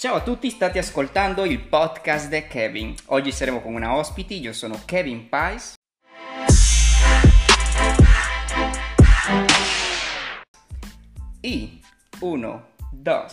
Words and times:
Ciao 0.00 0.14
a 0.14 0.22
tutti, 0.22 0.48
state 0.48 0.78
ascoltando 0.78 1.44
il 1.44 1.60
podcast 1.60 2.30
di 2.30 2.46
Kevin. 2.46 2.94
Oggi 3.08 3.30
saremo 3.32 3.60
con 3.60 3.74
una 3.74 3.94
ospite, 3.94 4.32
io 4.32 4.54
sono 4.54 4.80
Kevin 4.86 5.28
Pais. 5.28 5.74
E 11.38 11.78
1, 12.18 12.66
2, 12.92 13.26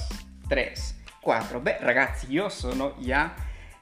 3, 0.49 0.73
4. 1.21 1.59
Beh 1.61 1.77
ragazzi, 1.79 2.29
io 2.31 2.49
sono 2.49 2.95
già 2.99 3.33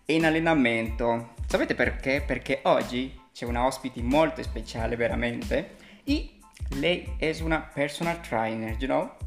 in 0.05 0.23
allenamento. 0.23 1.33
Sapete 1.47 1.73
perché? 1.73 2.21
Perché 2.21 2.59
oggi 2.65 3.19
c'è 3.33 3.45
una 3.45 3.65
ospite 3.65 4.03
molto 4.03 4.43
speciale 4.43 4.95
veramente 4.95 5.77
e 6.03 6.37
lei 6.75 7.15
è 7.17 7.35
una 7.41 7.61
personal 7.61 8.21
trainer, 8.21 8.75
you 8.77 8.85
know? 8.87 9.17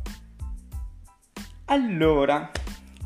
Allora, 1.65 2.53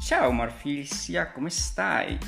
ciao 0.05 0.31
Marfilsia, 0.33 1.31
come 1.33 1.51
stai? 1.51 2.19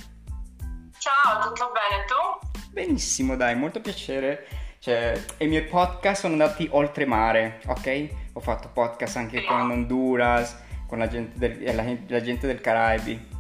Ciao, 0.99 1.49
tutto 1.49 1.73
bene 1.73 2.05
tu? 2.07 2.71
Benissimo, 2.71 3.37
dai, 3.37 3.55
molto 3.57 3.81
piacere. 3.81 4.47
Cioè, 4.79 5.23
i 5.39 5.47
miei 5.47 5.65
podcast 5.65 6.21
sono 6.23 6.33
andati 6.35 6.69
oltremare, 6.71 7.61
ok? 7.67 8.09
Ho 8.35 8.41
fatto 8.41 8.69
podcast 8.69 9.17
anche 9.17 9.41
Sì. 9.41 9.47
con 9.47 9.71
Honduras, 9.71 10.59
con 10.87 10.99
la 10.99 11.09
gente 11.09 11.39
del, 11.39 11.75
la, 11.75 11.85
la 12.09 12.21
gente 12.23 12.47
del 12.47 12.61
Caraibi. 12.61 13.33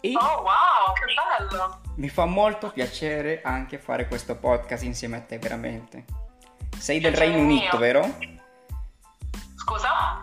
E 0.00 0.12
Oh 0.14 0.42
wow, 0.42 0.92
che 0.94 1.48
bello! 1.48 1.80
mi 1.96 2.08
fa 2.08 2.26
molto 2.26 2.70
piacere 2.70 3.40
anche 3.42 3.78
fare 3.78 4.06
questo 4.06 4.36
podcast 4.36 4.84
insieme 4.84 5.16
a 5.16 5.20
te, 5.20 5.38
veramente. 5.38 6.04
Sei 6.78 7.00
del 7.00 7.14
Regno 7.14 7.38
mio. 7.38 7.44
Unito, 7.58 7.78
vero? 7.78 8.18
Scusa? 9.56 10.20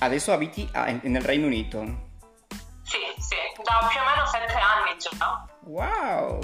Adesso 0.00 0.32
abiti 0.32 0.68
in- 0.88 1.00
nel 1.04 1.22
Regno 1.22 1.46
Unito. 1.46 2.10
Da 3.80 3.86
più 3.88 4.00
o 4.00 4.04
meno 4.04 4.26
sette 4.26 4.52
anni 4.52 4.96
già. 4.98 5.46
Wow! 5.64 6.40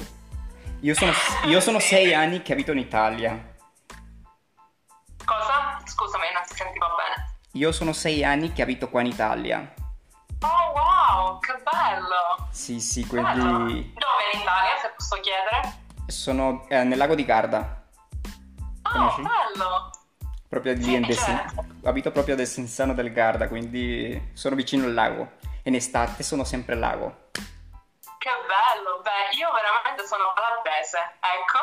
Io 0.80 0.94
sono, 0.94 1.12
io 1.44 1.60
sono 1.60 1.78
sei 1.80 2.14
anni 2.14 2.42
che 2.42 2.52
abito 2.52 2.72
in 2.72 2.78
Italia. 2.78 3.54
Cosa? 5.24 5.80
Scusami, 5.84 6.24
non 6.32 6.42
ti 6.46 6.54
sentivo 6.54 6.86
bene. 6.96 7.36
Io 7.52 7.72
sono 7.72 7.92
sei 7.92 8.24
anni 8.24 8.52
che 8.52 8.62
abito 8.62 8.88
qua 8.88 9.00
in 9.00 9.06
Italia. 9.08 9.74
Oh 10.40 10.72
wow, 10.72 11.38
che 11.40 11.52
bello! 11.64 12.48
Sì, 12.50 12.78
sì, 12.80 13.04
Bello. 13.04 13.22
quindi 13.64 13.92
Dove 13.94 14.22
in 14.34 14.40
Italia, 14.40 14.70
se 14.80 14.92
posso 14.96 15.20
chiedere? 15.20 15.86
sono 16.06 16.64
eh, 16.68 16.84
nel 16.84 16.96
lago 16.96 17.14
di 17.14 17.24
Garda, 17.24 17.82
Oh, 18.82 18.90
Conosci? 18.90 19.20
bello! 19.22 19.90
proprio 20.48 20.72
lì 20.74 20.82
Sì, 21.04 21.14
certo. 21.14 21.64
abito 21.84 22.10
proprio 22.12 22.34
a 22.34 22.36
Desenzano 22.38 22.94
del 22.94 23.12
Garda, 23.12 23.48
quindi 23.48 24.30
sono 24.32 24.54
vicino 24.54 24.84
al 24.86 24.94
lago. 24.94 25.32
In 25.68 25.74
estate 25.74 26.22
sono 26.22 26.44
sempre 26.44 26.72
al 26.72 26.78
lago. 26.78 27.28
Che 27.30 28.30
bello! 28.48 29.02
Beh, 29.02 29.36
io 29.36 29.50
veramente 29.52 30.06
sono 30.06 30.32
calabrese, 30.34 30.96
ecco. 31.36 31.58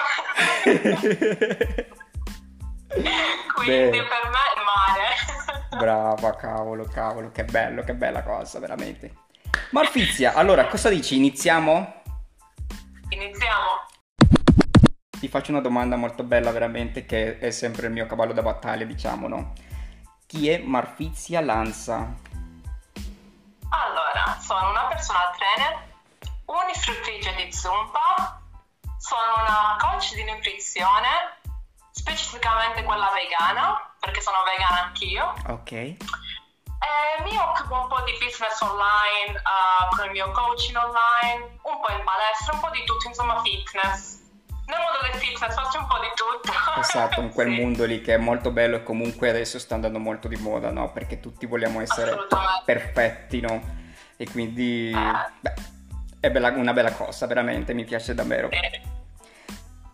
Quindi 3.56 3.98
Beh. 3.98 4.06
per 4.06 4.30
me 4.30 4.44
è 4.54 4.62
mare. 4.64 5.16
Brava, 5.76 6.36
cavolo, 6.36 6.86
cavolo, 6.86 7.32
che 7.32 7.46
bello, 7.46 7.82
che 7.82 7.96
bella 7.96 8.22
cosa, 8.22 8.60
veramente. 8.60 9.12
Marfizia, 9.72 10.34
allora 10.36 10.68
cosa 10.68 10.90
dici? 10.90 11.16
Iniziamo? 11.16 12.04
Iniziamo. 13.10 13.88
Ti 15.20 15.28
faccio 15.28 15.50
una 15.50 15.62
domanda 15.62 15.96
molto 15.96 16.22
bella, 16.22 16.52
veramente, 16.52 17.08
che 17.08 17.40
è 17.40 17.50
sempre 17.50 17.88
il 17.88 17.94
mio 17.94 18.06
cavallo 18.06 18.34
da 18.34 18.44
battaglia, 18.44 18.86
diciamo, 18.86 19.28
no? 19.28 19.54
Chi 20.28 20.48
è 20.50 20.60
Marfizia 20.60 21.42
Lanza? 21.42 22.22
Allora, 23.84 24.38
sono 24.40 24.70
una 24.70 24.86
personal 24.86 25.36
trainer, 25.36 25.88
un'istruttrice 26.46 27.36
di 27.36 27.52
Zumba, 27.52 28.42
sono 28.98 29.34
una 29.42 29.76
coach 29.80 30.14
di 30.14 30.24
nutrizione, 30.24 31.42
specificamente 31.92 32.84
quella 32.84 33.12
vegana, 33.12 33.94
perché 34.00 34.22
sono 34.22 34.44
vegana 34.44 34.84
anch'io. 34.84 35.34
Ok. 35.48 35.72
E 35.72 35.98
mi 37.24 37.38
occupo 37.38 37.76
un 37.76 37.88
po' 37.88 38.02
di 38.02 38.14
business 38.14 38.62
online, 38.62 39.36
eh, 39.36 39.96
con 39.96 40.06
il 40.06 40.12
mio 40.12 40.32
coaching 40.32 40.78
online, 40.78 41.60
un 41.64 41.82
po' 41.82 41.92
in 41.92 42.04
palestra, 42.04 42.54
un 42.54 42.60
po' 42.62 42.70
di 42.70 42.84
tutto, 42.86 43.08
insomma 43.08 43.42
fitness. 43.42 44.24
Nel 44.68 44.78
mondo 44.80 45.00
del 45.12 45.20
fitness 45.22 45.54
faccio 45.54 45.80
un 45.80 45.88
po' 45.88 46.00
di 46.02 46.08
tutto. 46.16 46.54
Esatto, 46.80 47.22
in 47.22 47.30
quel 47.32 47.54
Sì, 47.54 47.62
mondo 47.62 47.86
lì 47.86 48.02
che 48.02 48.14
è 48.16 48.18
molto 48.18 48.52
bello 48.52 48.76
e 48.76 48.84
comunque 48.84 49.30
adesso 49.30 49.58
sta 49.60 49.76
andando 49.76 49.98
molto 50.00 50.28
di 50.28 50.36
moda, 50.36 50.72
no? 50.72 50.92
Perché 50.92 51.20
tutti 51.20 51.46
vogliamo 51.46 51.80
essere 51.82 52.14
perfetti, 52.66 53.40
no? 53.42 53.62
E 54.18 54.30
quindi, 54.30 54.92
Ah. 54.94 55.30
beh, 55.40 55.54
è 56.20 56.30
bella- 56.32 56.50
una 56.52 56.74
bella 56.74 56.92
cosa, 56.92 57.26
veramente, 57.28 57.74
mi 57.74 57.86
piace 57.86 58.14
davvero. 58.14 58.50
Sì. 58.52 58.94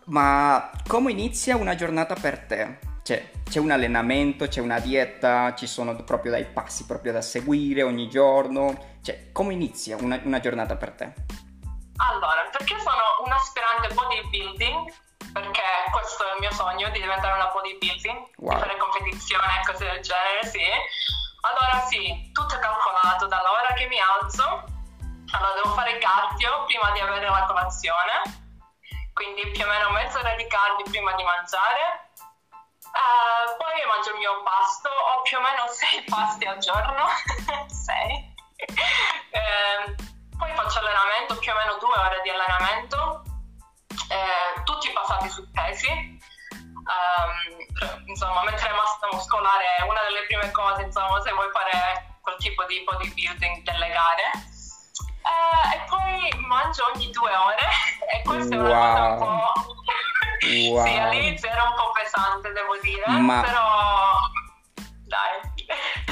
Ma 0.06 0.70
come 0.86 1.12
inizia 1.12 1.56
una 1.56 1.74
giornata 1.76 2.14
per 2.14 2.38
te? 2.40 2.78
Cioè, 3.02 3.30
c'è 3.48 3.58
un 3.60 3.70
allenamento, 3.70 4.46
c'è 4.48 4.60
una 4.60 4.78
dieta, 4.80 5.54
ci 5.54 5.66
sono 5.66 5.94
proprio 6.04 6.32
dei 6.32 6.44
passi 6.44 6.84
proprio 6.84 7.12
da 7.12 7.20
seguire 7.22 7.82
ogni 7.82 8.08
giorno. 8.08 8.96
Cioè, 9.02 9.30
come 9.32 9.52
inizia 9.52 9.96
una, 10.00 10.20
una 10.24 10.40
giornata 10.40 10.76
per 10.76 10.90
te? 10.90 11.12
Allora, 12.08 12.42
perché 12.50 12.78
sono 12.80 13.02
un 13.24 13.32
aspirante 13.32 13.94
bodybuilding, 13.94 14.92
perché 15.32 15.62
questo 15.90 16.26
è 16.28 16.32
il 16.34 16.40
mio 16.40 16.52
sogno 16.52 16.88
di 16.90 17.00
diventare 17.00 17.34
una 17.34 17.46
bodybuilding, 17.46 18.30
Wow. 18.38 18.54
di 18.54 18.60
fare 18.60 18.76
competizione 18.76 19.60
e 19.60 19.64
cose 19.66 19.84
del 19.84 20.02
genere, 20.02 20.44
sì. 20.46 20.64
Allora 21.42 21.84
sì, 21.86 22.30
tutto 22.32 22.54
è 22.54 22.58
calcolato 22.58 23.26
dalla 23.26 23.50
ora 23.50 23.72
che 23.74 23.86
mi 23.86 23.98
alzo. 23.98 24.64
Allora 25.32 25.54
devo 25.54 25.74
fare 25.74 25.98
cardio 25.98 26.64
prima 26.66 26.90
di 26.90 27.00
avere 27.00 27.28
la 27.28 27.44
colazione, 27.46 28.12
quindi 29.14 29.48
più 29.50 29.64
o 29.64 29.68
meno 29.68 29.90
mezz'ora 29.90 30.34
di 30.34 30.46
cardio 30.46 30.84
prima 30.90 31.12
di 31.14 31.22
mangiare. 31.22 32.10
Eh, 32.82 33.56
poi 33.56 33.86
mangio 33.88 34.10
il 34.10 34.18
mio 34.18 34.42
pasto, 34.42 34.88
ho 34.90 35.22
più 35.22 35.38
o 35.38 35.40
meno 35.40 35.66
sei 35.68 36.02
pasti 36.04 36.44
al 36.44 36.58
giorno, 36.58 37.06
sei. 37.72 38.34
Ehm, 39.30 39.94
poi 40.42 40.50
faccio 40.58 40.80
allenamento, 40.80 41.38
più 41.38 41.52
o 41.52 41.54
meno 41.54 41.78
due 41.78 41.94
ore 41.94 42.18
di 42.26 42.30
allenamento, 42.34 43.22
eh, 44.10 44.62
tutti 44.64 44.90
basati 44.90 45.30
su 45.30 45.48
pesi. 45.52 46.18
Per- 47.78 48.02
insomma, 48.06 48.42
mettere 48.42 48.74
massa 48.74 49.06
muscolare 49.12 49.64
è 49.78 49.82
una 49.82 50.02
delle 50.02 50.26
prime 50.26 50.50
cose, 50.50 50.82
insomma, 50.82 51.20
se 51.22 51.30
vuoi 51.32 51.48
fare 51.52 52.18
quel 52.20 52.36
tipo 52.38 52.64
di 52.64 52.82
bodybuilding 52.82 53.62
delle 53.62 53.88
gare. 53.88 54.26
Eh, 55.22 55.76
e 55.76 55.80
poi 55.86 56.40
mangio 56.42 56.90
ogni 56.92 57.08
due 57.10 57.30
ore 57.30 57.62
e 58.10 58.22
questa 58.22 58.56
è 58.56 58.58
una 58.58 58.68
cosa 58.68 59.02
un 59.02 59.18
po'... 59.18 59.52
Wow. 60.42 60.82
sì, 60.84 60.98
all'inizio 60.98 61.48
era 61.48 61.62
un 61.62 61.74
po' 61.76 61.92
pesante, 61.92 62.50
devo 62.50 62.76
dire, 62.82 63.06
Ma- 63.06 63.42
però... 63.42 64.18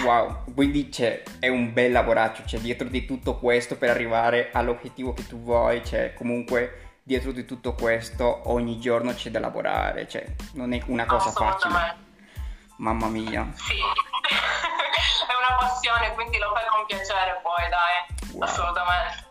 Wow, 0.05 0.45
quindi 0.55 0.89
c'è, 0.89 1.23
è 1.39 1.49
un 1.49 1.73
bel 1.73 1.93
lavoraccio, 1.93 2.43
c'è 2.45 2.59
dietro 2.59 2.89
di 2.89 3.05
tutto 3.05 3.37
questo 3.39 3.77
per 3.77 3.91
arrivare 3.91 4.51
all'obiettivo 4.53 5.13
che 5.13 5.27
tu 5.27 5.41
vuoi, 5.43 5.81
c'è 5.83 6.15
comunque 6.15 6.99
dietro 7.03 7.33
di 7.33 7.45
tutto 7.45 7.75
questo 7.75 8.43
ogni 8.51 8.79
giorno 8.79 9.13
c'è 9.15 9.31
da 9.31 9.41
lavorare, 9.41 10.09
cioè 10.09 10.25
non 10.55 10.73
è 10.73 10.81
una 10.87 11.05
cosa 11.07 11.31
facile. 11.31 12.09
Mamma 12.77 13.09
mia. 13.09 13.47
Sì, 13.55 13.75
è 13.77 15.35
una 15.37 15.57
passione, 15.59 16.15
quindi 16.15 16.39
lo 16.39 16.51
fai 16.55 16.65
con 16.71 16.87
piacere 16.87 17.41
poi, 17.43 17.69
dai, 17.69 18.33
Wow. 18.33 18.43
assolutamente. 18.45 19.25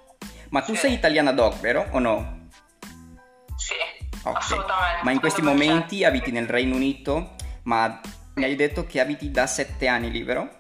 Ma 0.49 0.61
tu 0.61 0.73
Sì. 0.73 0.79
sei 0.81 0.93
italiana 0.93 1.31
doc, 1.31 1.59
vero 1.59 1.87
o 1.91 1.99
no? 1.99 2.47
Sì, 3.55 3.73
Ok. 4.23 4.35
assolutamente. 4.37 5.03
Ma 5.03 5.11
in 5.11 5.19
questi 5.19 5.41
100%. 5.41 5.43
momenti 5.43 6.03
abiti 6.03 6.31
nel 6.31 6.47
Regno 6.47 6.75
Unito, 6.75 7.35
ma 7.63 7.99
mi 8.35 8.43
hai 8.43 8.55
detto 8.55 8.85
che 8.85 8.99
abiti 8.99 9.31
da 9.31 9.47
sette 9.47 9.87
anni 9.87 10.11
lì, 10.11 10.23
vero? 10.23 10.58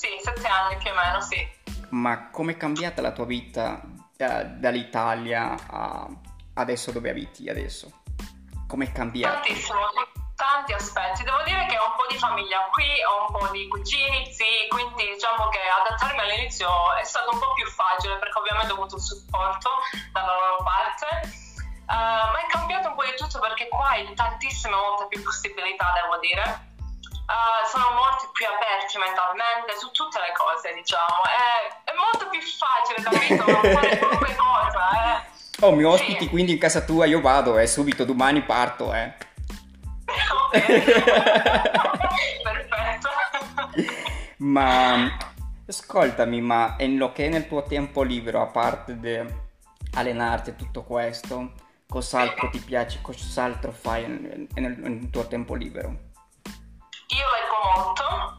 Sì, 0.00 0.08
sette 0.22 0.48
anni 0.48 0.78
più 0.78 0.90
o 0.90 0.94
meno, 0.94 1.20
sì. 1.20 1.46
Ma 1.90 2.30
com'è 2.30 2.56
cambiata 2.56 3.02
la 3.02 3.12
tua 3.12 3.26
vita 3.26 3.82
da- 4.16 4.44
dall'Italia 4.44 5.54
a 5.68 6.08
adesso 6.54 6.90
dove 6.90 7.10
abiti 7.10 7.50
adesso? 7.50 8.00
Com'è 8.66 8.90
cambiata? 8.92 9.34
Tantissimo, 9.34 9.78
tanti 10.36 10.72
aspetti. 10.72 11.22
Devo 11.22 11.42
dire 11.44 11.66
che 11.66 11.76
ho 11.76 11.84
un 11.84 11.96
po' 11.96 12.06
di 12.08 12.16
famiglia 12.16 12.66
qui, 12.72 12.88
ho 13.04 13.28
un 13.28 13.38
po' 13.38 13.52
di 13.52 13.68
cugini, 13.68 14.32
sì, 14.32 14.64
quindi 14.70 15.04
diciamo 15.04 15.48
che 15.48 15.60
adattarmi 15.60 16.18
all'inizio 16.18 16.70
è 16.96 17.04
stato 17.04 17.32
un 17.32 17.38
po' 17.38 17.52
più 17.52 17.66
facile 17.66 18.16
perché 18.16 18.38
ovviamente 18.38 18.72
ho 18.72 18.76
avuto 18.76 18.96
il 18.96 19.02
supporto 19.02 19.68
dalla 20.12 20.32
loro 20.32 20.64
parte. 20.64 21.28
Eh, 21.90 21.92
ma 21.92 22.38
è 22.40 22.46
cambiato 22.48 22.88
un 22.88 22.94
po' 22.94 23.04
di 23.04 23.12
tutto 23.18 23.38
perché 23.38 23.68
qua 23.68 23.90
hai 23.90 24.14
tantissime 24.14 24.76
molte 24.76 25.08
più 25.08 25.22
possibilità, 25.22 25.92
devo 25.92 26.16
dire. 26.20 26.69
Eh, 27.30 27.62
sono 27.70 27.94
molti 27.94 28.26
più 28.32 28.46
aperti 28.46 28.98
mentalmente 28.98 29.78
su 29.78 29.90
tutte 29.92 30.18
le 30.18 30.32
cose, 30.34 30.74
diciamo. 30.74 31.22
È, 31.30 31.90
è 31.90 31.94
molto 31.94 32.28
più 32.28 32.40
facile, 32.42 32.98
capito? 33.06 33.44
Fare 33.78 33.98
qualunque 33.98 34.34
cosa, 34.34 34.82
eh. 34.98 35.22
Oh, 35.62 35.72
mi 35.72 35.82
Sì. 35.82 35.84
ospiti 35.86 36.28
quindi 36.28 36.52
in 36.52 36.58
casa 36.58 36.80
tua, 36.80 37.06
io 37.06 37.20
vado 37.20 37.58
e 37.58 37.66
subito 37.66 38.04
domani 38.04 38.42
parto, 38.42 38.92
eh. 38.92 39.14
Perfetto. 42.42 43.08
Ma 44.38 45.16
Ascoltami, 45.70 46.40
ma 46.40 46.74
in 46.80 46.96
lo 46.96 47.12
che 47.12 47.26
è 47.26 47.28
nel 47.28 47.46
tuo 47.46 47.62
tempo 47.62 48.02
libero, 48.02 48.42
a 48.42 48.46
parte 48.46 48.98
di 48.98 49.22
allenarti 49.94 50.50
e 50.50 50.56
tutto 50.56 50.82
questo, 50.82 51.52
cos'altro 51.88 52.50
ti 52.50 52.58
piace, 52.58 52.98
cos'altro 53.00 53.70
fai 53.70 54.08
nel, 54.08 54.48
nel, 54.52 54.76
nel 54.78 55.10
tuo 55.10 55.28
tempo 55.28 55.54
libero? 55.54 56.09
Io 57.20 57.28
leggo 57.28 57.58
molto 57.74 58.38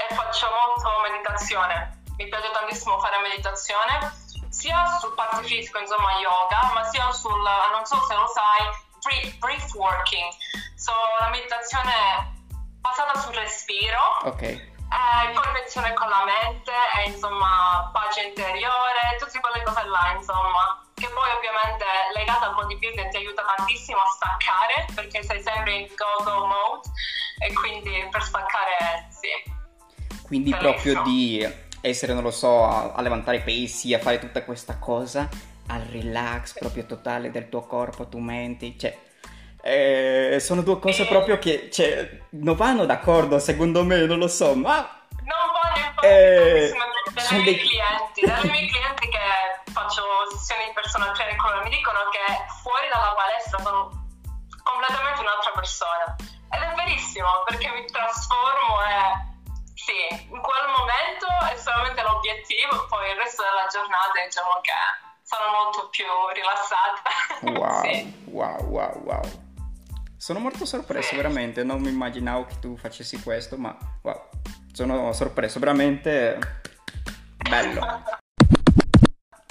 e 0.00 0.14
faccio 0.14 0.48
molto 0.48 0.88
meditazione. 1.10 2.02
Mi 2.16 2.26
piace 2.26 2.50
tantissimo 2.52 2.98
fare 2.98 3.20
meditazione, 3.20 4.12
sia 4.48 4.96
sul 4.98 5.12
parte 5.14 5.42
fisico, 5.42 5.78
insomma 5.78 6.12
yoga, 6.14 6.72
ma 6.72 6.84
sia 6.84 7.12
sul, 7.12 7.42
non 7.70 7.84
so 7.84 8.00
se 8.08 8.14
lo 8.14 8.26
sai, 8.28 9.36
brief 9.38 9.74
working. 9.74 10.32
So, 10.74 10.92
la 11.20 11.28
meditazione 11.28 12.32
basata 12.80 13.18
sul 13.20 13.34
respiro. 13.34 14.00
Ok 14.22 14.72
eh, 14.90 15.32
connessione 15.32 15.92
con 15.94 16.08
la 16.08 16.24
mente 16.24 16.72
e 16.98 17.10
insomma 17.10 17.90
pace 17.92 18.28
interiore, 18.28 19.16
tutte 19.18 19.40
quelle 19.40 19.62
cose 19.64 19.84
là 19.86 20.14
insomma 20.16 20.82
che 20.94 21.08
poi 21.08 21.30
ovviamente 21.36 21.84
legata 22.14 22.46
al 22.46 22.54
bodybuilding 22.54 23.10
ti 23.10 23.16
aiuta 23.16 23.42
tantissimo 23.56 23.98
a 23.98 24.06
staccare 24.14 24.86
perché 24.94 25.22
sei 25.22 25.42
sempre 25.42 25.72
in 25.74 25.88
go-go 25.94 26.46
mode 26.46 26.88
e 27.40 27.52
quindi 27.52 28.06
per 28.10 28.22
staccare 28.22 29.08
sì. 29.10 29.52
Quindi 30.22 30.50
Bellissimo. 30.50 30.72
proprio 30.72 31.02
di 31.02 31.62
essere, 31.80 32.14
non 32.14 32.22
lo 32.22 32.30
so, 32.30 32.64
a, 32.64 32.92
a 32.92 33.02
levantare 33.02 33.40
pesi, 33.40 33.92
a 33.92 33.98
fare 33.98 34.18
tutta 34.18 34.42
questa 34.44 34.78
cosa, 34.78 35.28
al 35.68 35.82
relax 35.82 36.58
proprio 36.58 36.86
totale 36.86 37.30
del 37.30 37.48
tuo 37.48 37.66
corpo, 37.66 38.08
tu 38.08 38.18
mente, 38.18 38.76
cioè 38.78 38.96
eh, 39.66 40.36
sono 40.40 40.60
due 40.60 40.78
cose 40.78 41.06
proprio 41.06 41.38
che 41.38 41.70
cioè, 41.72 42.20
non 42.36 42.54
vanno 42.54 42.84
d'accordo, 42.84 43.38
secondo 43.38 43.82
me, 43.82 44.04
non 44.04 44.18
lo 44.18 44.28
so, 44.28 44.54
ma... 44.54 44.76
Non 45.24 45.48
voglio 45.56 45.86
infatti 45.86 46.06
eh, 46.06 46.72
dai 47.14 47.40
miei 47.40 47.44
dei... 47.44 47.56
clienti, 47.56 48.20
dai 48.26 48.44
miei 48.52 48.68
clienti 48.68 49.08
che 49.08 49.72
faccio 49.72 50.04
sessioni 50.36 50.68
di 50.68 50.72
personal 50.74 51.14
training 51.16 51.40
come 51.40 51.62
mi 51.64 51.70
dicono 51.70 51.96
che 52.12 52.20
fuori 52.60 52.92
dalla 52.92 53.16
palestra 53.16 53.58
sono 53.64 53.88
completamente 54.62 55.20
un'altra 55.24 55.52
persona. 55.56 56.12
Ed 56.52 56.60
è 56.60 56.74
verissimo, 56.76 57.28
perché 57.48 57.72
mi 57.72 57.86
trasformo 57.88 58.84
e 58.84 59.00
sì, 59.80 60.28
in 60.28 60.40
quel 60.44 60.66
momento 60.76 61.24
è 61.48 61.56
solamente 61.56 62.02
l'obiettivo, 62.04 62.84
poi 62.92 63.08
il 63.08 63.16
resto 63.16 63.40
della 63.40 63.64
giornata 63.72 64.12
diciamo 64.20 64.60
che 64.60 64.76
sono 65.24 65.48
molto 65.56 65.88
più 65.88 66.04
rilassata. 66.36 67.00
Wow, 67.44 67.82
sì. 67.82 68.24
wow, 68.28 68.60
wow, 68.68 69.02
wow. 69.04 69.43
Sono 70.24 70.38
molto 70.38 70.64
sorpreso, 70.64 71.16
veramente. 71.16 71.64
Non 71.64 71.82
mi 71.82 71.90
immaginavo 71.90 72.46
che 72.46 72.54
tu 72.58 72.78
facessi 72.78 73.20
questo, 73.20 73.58
ma 73.58 73.76
wow, 74.00 74.30
sono 74.72 75.12
sorpreso, 75.12 75.58
veramente 75.58 76.62
bello. 77.46 77.80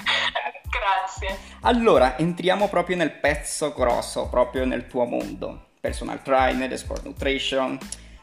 Grazie. 0.68 1.38
Allora, 1.62 2.18
entriamo 2.18 2.70
proprio 2.70 2.96
nel 2.96 3.12
pezzo 3.12 3.72
grosso, 3.72 4.28
proprio 4.30 4.66
nel 4.66 4.88
tuo 4.88 5.06
mondo. 5.06 5.74
Personal 5.80 6.24
trainer, 6.24 6.76
sport 6.76 7.04
nutrition, 7.04 7.78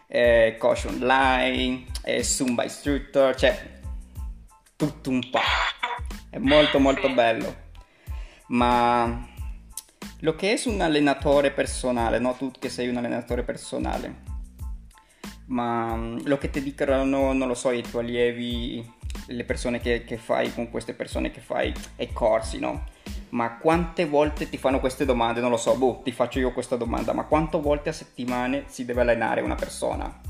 eh, 0.09 0.57
coach 0.59 0.87
online, 0.89 1.85
eh, 2.03 2.25
Zumba 2.25 2.65
instructor, 2.65 3.33
cioè 3.37 3.79
tutto 4.75 5.09
un 5.09 5.31
po'. 5.31 5.39
È 6.29 6.39
molto 6.39 6.81
molto 6.81 7.07
sì. 7.07 7.15
bello. 7.15 7.69
Ma 8.49 9.29
lo 10.21 10.35
che 10.35 10.55
è 10.55 10.61
un 10.67 10.81
allenatore 10.81 11.51
personale, 11.51 12.19
no? 12.19 12.35
Tu 12.35 12.51
che 12.59 12.69
sei 12.69 12.89
un 12.89 12.97
allenatore 12.97 13.43
personale, 13.43 14.23
ma 15.47 15.95
mm, 15.95 16.21
lo 16.25 16.39
che 16.39 16.51
ti 16.51 16.63
dicono, 16.63 17.05
non 17.05 17.47
lo 17.47 17.55
so, 17.55 17.71
i 17.71 17.83
tuoi 17.83 18.05
allievi, 18.05 18.95
le 19.27 19.45
persone 19.45 19.81
che, 19.81 20.05
che 20.05 20.17
fai 20.17 20.53
con 20.55 20.71
queste 20.71 20.95
persone 20.95 21.31
che 21.31 21.41
fai 21.41 21.73
ai 21.97 22.13
corsi, 22.13 22.59
no? 22.59 22.87
Ma 23.31 23.59
quante 23.59 24.07
volte 24.07 24.49
ti 24.49 24.59
fanno 24.59 24.81
queste 24.81 25.05
domande? 25.05 25.41
Non 25.41 25.51
lo 25.51 25.57
so, 25.57 25.77
boh, 25.77 26.01
ti 26.03 26.13
faccio 26.13 26.39
io 26.39 26.53
questa 26.53 26.77
domanda, 26.77 27.13
ma 27.13 27.25
quante 27.25 27.59
volte 27.59 27.91
a 27.91 27.93
settimana 27.93 28.63
si 28.67 28.85
deve 28.85 29.03
allenare 29.03 29.41
una 29.41 29.55
persona? 29.55 30.21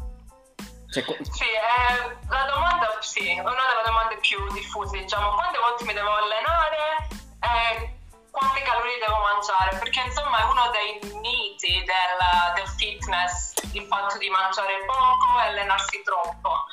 Cioè, 0.90 1.04
co- 1.04 1.16
sì, 1.20 1.44
eh, 1.44 2.26
la 2.28 2.46
domanda, 2.52 2.98
sì, 3.00 3.26
è 3.26 3.40
una 3.40 3.50
delle 3.50 3.86
domande 3.86 4.18
più 4.20 4.38
diffuse, 4.52 4.98
diciamo, 4.98 5.34
quante 5.34 5.58
volte 5.58 5.84
mi 5.84 5.94
devo 5.94 6.10
allenare? 6.10 7.08
Eh, 7.40 7.99
quante 8.40 8.62
calorie 8.62 8.98
devo 8.98 9.20
mangiare, 9.20 9.76
perché 9.76 10.00
insomma 10.00 10.40
è 10.40 10.44
uno 10.44 10.70
dei 10.72 10.98
miti 11.20 11.84
del, 11.84 12.20
del 12.54 12.68
fitness, 12.68 13.52
il 13.72 13.84
fatto 13.84 14.16
di 14.16 14.30
mangiare 14.30 14.84
poco 14.86 15.38
e 15.38 15.46
allenarsi 15.48 16.00
troppo. 16.02 16.64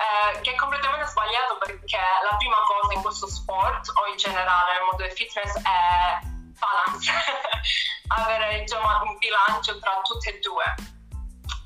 Eh, 0.00 0.40
che 0.40 0.52
è 0.52 0.54
completamente 0.54 1.06
sbagliato 1.08 1.58
perché 1.58 1.98
la 1.98 2.34
prima 2.38 2.56
cosa 2.64 2.94
in 2.94 3.02
questo 3.02 3.28
sport 3.28 3.92
o 3.92 4.08
in 4.08 4.16
generale 4.16 4.72
nel 4.72 4.82
mondo 4.88 5.02
del 5.02 5.12
fitness 5.12 5.60
è 5.60 6.20
balance, 6.56 7.12
avere 8.08 8.60
diciamo, 8.60 9.02
un 9.02 9.18
bilancio 9.18 9.78
tra 9.78 10.00
tutte 10.02 10.30
e 10.30 10.38
due. 10.38 10.64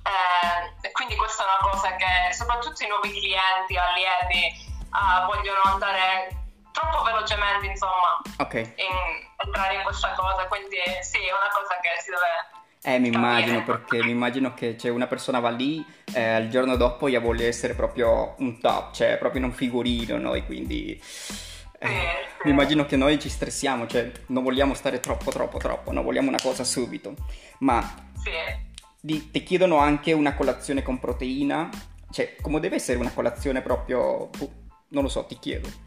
Eh, 0.02 0.90
quindi 0.90 1.14
questa 1.14 1.44
è 1.44 1.46
una 1.46 1.70
cosa 1.70 1.94
che 1.94 2.32
soprattutto 2.32 2.82
i 2.82 2.88
nuovi 2.88 3.12
clienti, 3.12 3.76
allievi, 3.78 4.46
eh, 4.46 5.24
vogliono 5.26 5.62
andare 5.62 6.43
troppo 6.74 7.04
velocemente, 7.04 7.66
insomma, 7.66 8.20
okay. 8.38 8.62
in, 8.62 9.46
entrare 9.46 9.76
in 9.76 9.82
questa 9.82 10.12
cosa. 10.16 10.46
Quindi 10.48 10.76
sì, 11.02 11.18
è 11.18 11.30
una 11.30 11.50
cosa 11.54 11.78
che 11.80 12.02
si 12.02 12.10
deve. 12.10 12.62
Eh, 12.86 12.98
mi 12.98 13.08
immagino 13.08 13.62
perché 13.62 14.02
mi 14.02 14.10
immagino 14.10 14.52
che 14.52 14.76
cioè, 14.76 14.90
una 14.90 15.06
persona 15.06 15.40
va 15.40 15.48
lì 15.48 15.82
eh, 16.12 16.38
il 16.40 16.50
giorno 16.50 16.76
dopo 16.76 17.08
ya 17.08 17.18
vuole 17.18 17.46
essere 17.46 17.72
proprio 17.72 18.34
un 18.38 18.60
top, 18.60 18.92
cioè 18.92 19.16
proprio 19.16 19.42
un 19.42 19.52
figurino 19.52 20.18
noi, 20.18 20.44
quindi 20.44 21.00
eh, 21.78 22.28
mi 22.44 22.50
immagino 22.50 22.84
che 22.84 22.96
noi 22.96 23.18
ci 23.18 23.30
stressiamo, 23.30 23.86
cioè 23.86 24.12
non 24.26 24.42
vogliamo 24.42 24.74
stare 24.74 25.00
troppo 25.00 25.30
troppo 25.30 25.56
troppo, 25.56 25.92
non 25.92 26.04
vogliamo 26.04 26.28
una 26.28 26.40
cosa 26.42 26.62
subito. 26.62 27.14
Ma 27.60 28.10
di, 29.00 29.30
ti 29.30 29.42
chiedono 29.42 29.78
anche 29.78 30.12
una 30.12 30.34
colazione 30.34 30.82
con 30.82 30.98
proteina, 30.98 31.70
cioè 32.10 32.36
come 32.42 32.60
deve 32.60 32.76
essere 32.76 32.98
una 32.98 33.12
colazione 33.12 33.62
proprio, 33.62 34.28
non 34.88 35.04
lo 35.04 35.08
so, 35.08 35.24
ti 35.24 35.38
chiedo 35.38 35.84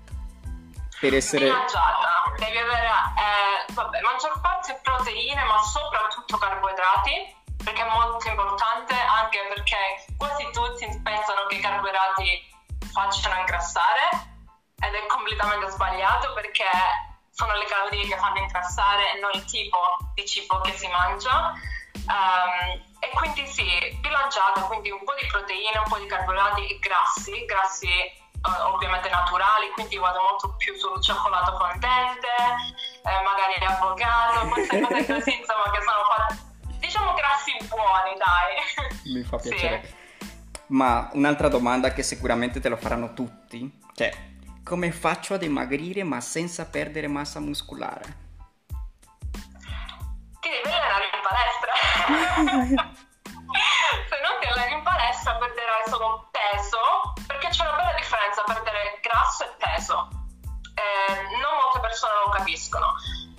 per 0.99 1.13
essere 1.13 1.45
bilanciata. 1.45 2.33
Devi 2.37 2.57
avere 2.57 2.87
eh, 2.87 3.73
vabbè, 3.73 4.01
maggior 4.01 4.39
parte 4.41 4.79
proteine, 4.81 5.43
ma 5.43 5.61
soprattutto 5.61 6.37
carboidrati, 6.37 7.35
perché 7.63 7.81
è 7.81 7.89
molto 7.89 8.27
importante 8.27 8.93
anche 8.93 9.39
perché 9.53 10.05
quasi 10.17 10.49
tutti 10.51 10.85
pensano 11.03 11.45
che 11.47 11.55
i 11.55 11.59
carboidrati 11.59 12.55
facciano 12.91 13.39
ingrassare 13.39 14.09
ed 14.79 14.93
è 14.93 15.05
completamente 15.07 15.69
sbagliato 15.69 16.33
perché 16.33 16.69
sono 17.31 17.53
le 17.55 17.65
calorie 17.65 18.07
che 18.07 18.17
fanno 18.17 18.37
ingrassare 18.37 19.13
e 19.13 19.19
non 19.19 19.31
il 19.33 19.45
tipo 19.45 19.77
di 20.13 20.25
cibo 20.25 20.59
che 20.61 20.75
si 20.75 20.87
mangia. 20.87 21.53
Um, 22.07 22.81
e 22.99 23.09
quindi 23.13 23.45
sì, 23.47 23.65
bilanciata, 23.99 24.61
quindi 24.61 24.89
un 24.89 25.03
po' 25.03 25.13
di 25.19 25.27
proteine, 25.27 25.77
un 25.77 25.89
po' 25.89 25.97
di 25.97 26.07
carboidrati 26.07 26.67
e 26.67 26.79
grassi, 26.79 27.45
grassi 27.45 27.87
eh, 28.47 28.61
ovviamente 28.61 29.09
naturali, 29.09 29.69
quindi 29.73 29.97
vado 29.97 30.21
molto 30.21 30.55
più 30.55 30.73
sul 30.75 31.01
cioccolato 31.01 31.57
fondente, 31.57 32.27
eh, 33.03 33.21
magari 33.23 33.59
l'avvocato, 33.59 34.47
queste 34.47 34.79
cose 34.87 35.05
così, 35.05 35.39
insomma, 35.39 35.71
che 35.71 35.81
sono 35.81 36.03
fatte, 36.15 36.37
diciamo 36.79 37.13
grassi 37.13 37.57
buoni, 37.67 38.15
dai. 38.17 39.13
Mi 39.13 39.23
fa 39.23 39.37
piacere. 39.41 39.85
Sì. 39.85 40.05
Ma 40.67 41.09
un'altra 41.13 41.47
domanda 41.47 41.93
che 41.93 42.03
sicuramente 42.03 42.59
te 42.59 42.67
lo 42.67 42.75
faranno 42.75 43.13
tutti, 43.13 43.79
cioè, 43.93 44.11
come 44.63 44.91
faccio 44.91 45.35
ad 45.35 45.39
dimagrire 45.39 46.03
ma 46.03 46.19
senza 46.19 46.65
perdere 46.65 47.07
massa 47.07 47.39
muscolare? 47.39 48.25
Ti 50.41 50.49
devi 50.49 50.67
allenare 50.67 51.05
in 51.05 51.21
palestra. 51.23 52.95
Se 54.09 54.19
non 54.21 54.39
ti 54.41 54.47
alleni 54.47 54.73
in 54.73 54.83
palestra 54.83 55.35
perderai 55.37 55.83
solo 55.87 56.29
peso 56.31 56.77
grasso 59.27 59.43
e 59.43 59.53
peso. 59.57 60.07
Eh, 60.73 61.37
non 61.41 61.53
molte 61.55 61.79
persone 61.79 62.13
lo 62.25 62.31
capiscono. 62.31 62.93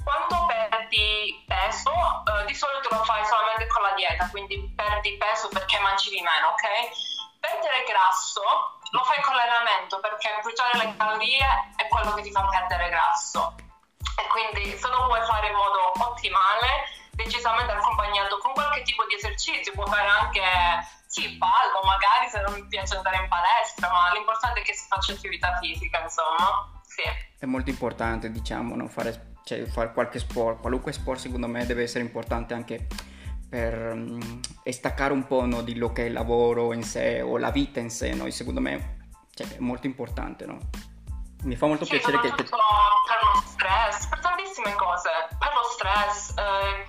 Quando 0.05 0.47
perdi 0.47 1.45
peso, 1.47 1.91
eh, 1.91 2.45
di 2.45 2.55
solito 2.55 2.89
lo 2.91 3.03
fai 3.05 3.25
solamente 3.25 3.67
con 3.69 3.83
la 3.83 3.93
dieta, 3.95 4.29
quindi 4.31 4.73
perdi 4.77 5.17
peso 5.17 5.49
perché 5.49 5.79
mangi 5.81 6.11
di 6.11 6.21
meno, 6.21 6.49
ok? 6.49 7.41
Perdere 7.41 7.85
grasso 7.85 8.43
lo 8.91 9.05
fai 9.05 9.21
con 9.23 9.35
l'allenamento 9.35 10.01
perché 10.01 10.39
bruciare 10.43 10.79
le 10.79 10.97
calorie 10.97 11.73
è 11.77 11.89
quello 11.89 12.15
che 12.15 12.23
ti 12.23 12.33
fa 12.33 12.47
perdere 12.49 12.89
grasso. 12.89 13.55
E 14.17 14.27
quindi 14.29 14.77
se 14.77 14.89
lo 14.89 15.05
vuoi 15.07 15.23
fare 15.23 15.49
in 15.49 15.55
modo 15.55 15.93
ottimale, 16.11 16.85
decisamente 17.19 17.73
accompagnato 17.73 18.39
con 18.39 18.53
qualche 18.53 18.83
tipo 18.83 19.05
di 19.07 19.15
esercizio, 19.15 19.73
può 19.73 19.87
fare 19.87 20.07
anche 20.07 20.41
sì, 21.07 21.37
ballo 21.37 21.81
magari 21.85 22.29
se 22.31 22.41
non 22.41 22.55
mi 22.55 22.67
piace 22.69 22.97
andare 22.97 23.17
in 23.17 23.29
palestra, 23.29 23.91
ma 23.91 24.13
l'importante 24.13 24.61
è 24.61 24.63
che 24.63 24.75
si 24.75 24.87
faccia 24.87 25.13
attività 25.13 25.59
fisica, 25.59 26.01
insomma. 26.03 26.71
Sì. 26.87 27.03
È 27.39 27.47
molto 27.47 27.71
importante, 27.71 28.31
diciamo, 28.31 28.77
no? 28.77 28.89
fare, 28.89 29.35
cioè, 29.45 29.67
fare 29.67 29.93
qualche 29.93 30.19
sport, 30.19 30.61
qualunque 30.61 30.93
sport 30.93 31.19
secondo 31.19 31.49
me 31.49 31.67
deve 31.67 31.83
essere 31.83 32.05
importante 32.05 32.55
anche 32.55 32.87
per 33.49 33.75
um, 33.93 34.41
staccare 34.65 35.13
un 35.13 35.27
po' 35.27 35.47
no, 35.47 35.63
di 35.63 35.77
lo 35.77 35.93
che 35.93 36.03
è 36.03 36.07
il 36.07 36.13
lavoro 36.13 36.75
in 36.75 36.83
sé 36.83 37.23
o 37.23 37.39
la 37.39 37.51
vita 37.51 37.81
in 37.81 37.91
sé, 37.91 38.13
no? 38.13 38.29
secondo 38.31 38.61
me 38.61 38.97
cioè, 39.33 39.57
è 39.57 39.61
molto 39.61 39.87
importante, 39.87 40.45
no? 40.45 40.59
Mi 41.45 41.57
fa 41.57 41.67
molto 41.67 41.85
Sì, 41.85 41.93
piacere 41.93 42.21
che... 42.21 42.31
per 42.35 42.49
lo 42.51 43.41
stress, 43.47 44.09
per 44.09 44.19
tantissime 44.21 44.75
cose, 44.75 45.09
per 45.39 45.53
lo 45.55 45.63
stress, 45.71 46.35
eh, 46.37 46.87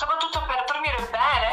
soprattutto 0.00 0.40
per 0.46 0.64
dormire 0.64 0.96
bene, 1.12 1.48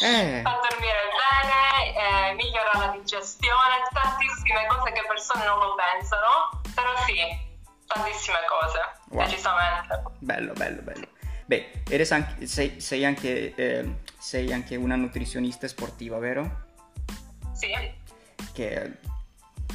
Eh. 0.00 0.40
per 0.42 0.56
dormire 0.70 1.02
bene, 1.12 1.60
eh, 1.92 2.34
migliora 2.34 2.72
la 2.78 2.88
digestione, 2.96 3.84
tantissime 3.92 4.66
cose 4.66 4.92
che 4.92 5.04
persone 5.06 5.44
non 5.44 5.58
lo 5.58 5.74
pensano, 5.76 6.62
però 6.74 6.96
sì, 7.04 7.20
tantissime 7.86 8.38
cose, 8.48 8.80
Wow. 9.10 9.24
decisamente. 9.26 10.02
Bello, 10.18 10.52
bello, 10.54 10.80
bello. 10.80 11.06
Beh, 11.44 11.82
eres 11.90 12.10
anche- 12.12 12.46
sei, 12.46 12.80
sei 12.80 13.04
anche, 13.04 13.54
eh, 13.54 13.98
sei 14.18 14.50
anche 14.50 14.76
una 14.76 14.96
nutrizionista 14.96 15.68
sportiva, 15.68 16.16
vero? 16.18 16.62
Sì, 17.52 17.70
Che 18.54 18.98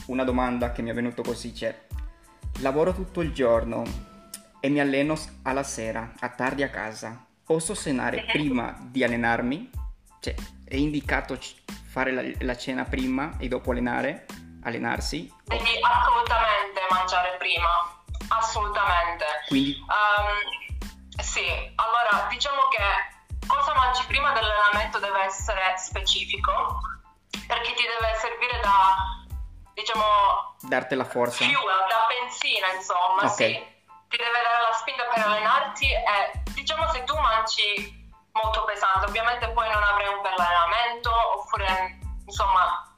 una 0.08 0.24
domanda 0.24 0.72
che 0.72 0.82
mi 0.82 0.90
è 0.90 0.94
venuto 0.94 1.22
così 1.22 1.52
c'è. 1.54 1.78
Lavoro 2.62 2.94
tutto 2.94 3.22
il 3.22 3.34
giorno 3.34 3.84
e 4.60 4.70
mi 4.70 4.80
alleno 4.80 5.16
alla 5.44 5.64
sera, 5.64 6.12
a 6.20 6.30
tardi 6.30 6.64
a 6.64 6.70
casa. 6.70 7.26
Posso 7.50 7.76
cenare 7.76 8.26
prima 8.32 8.76
di 8.80 9.04
allenarmi? 9.04 9.72
Cioè, 10.22 10.36
è 10.68 10.76
indicato 10.76 11.36
fare 11.92 12.12
la, 12.12 12.22
la 12.42 12.56
cena 12.56 12.84
prima 12.84 13.38
e 13.40 13.48
dopo 13.48 13.72
allenare? 13.72 14.28
Allenarsi? 14.66 15.34
devi 15.46 15.80
assolutamente 15.82 16.80
mangiare 16.92 17.38
prima, 17.40 17.68
assolutamente. 18.28 19.26
Quindi, 19.48 19.72
Ehm, 19.72 21.24
sì, 21.24 21.42
allora 21.74 22.28
diciamo 22.30 22.68
che 22.68 23.48
cosa 23.48 23.74
mangi 23.74 24.04
prima 24.06 24.32
dell'allenamento 24.32 25.00
deve 25.00 25.24
essere 25.24 25.74
specifico 25.80 26.54
perché 27.48 27.74
ti 27.74 27.82
deve 27.82 28.14
servire 28.22 28.60
da, 28.62 28.96
diciamo, 29.74 30.06
darti 30.70 30.94
la 30.94 31.04
forza? 31.06 31.44
fuel, 31.44 31.58
da 31.90 32.06
benzina 32.08 32.74
insomma, 32.76 33.24
Ok. 33.24 33.34
sì. 33.34 33.78
Ti 34.10 34.18
deve 34.18 34.42
dare 34.42 34.62
la 34.70 34.74
spinta 34.74 35.04
per 35.14 35.24
allenarti 35.24 35.86
e 35.94 36.42
diciamo 36.54 36.90
se 36.92 37.04
tu 37.04 37.16
mangi 37.18 38.10
molto 38.34 38.64
pesante 38.66 39.06
ovviamente 39.06 39.50
poi 39.50 39.70
non 39.70 39.84
avrai 39.84 40.08
un 40.08 40.22
bel 40.22 40.34
allenamento 40.34 41.12
oppure 41.38 42.00
insomma 42.26 42.94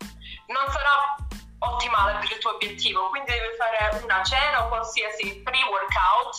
non 0.47 0.71
sarà 0.71 1.15
ottimale 1.59 2.19
per 2.19 2.31
il 2.31 2.37
tuo 2.39 2.51
obiettivo 2.51 3.09
quindi 3.09 3.31
devi 3.31 3.55
fare 3.57 4.03
una 4.03 4.23
cena 4.23 4.63
o 4.63 4.67
qualsiasi 4.69 5.41
pre-workout 5.43 6.37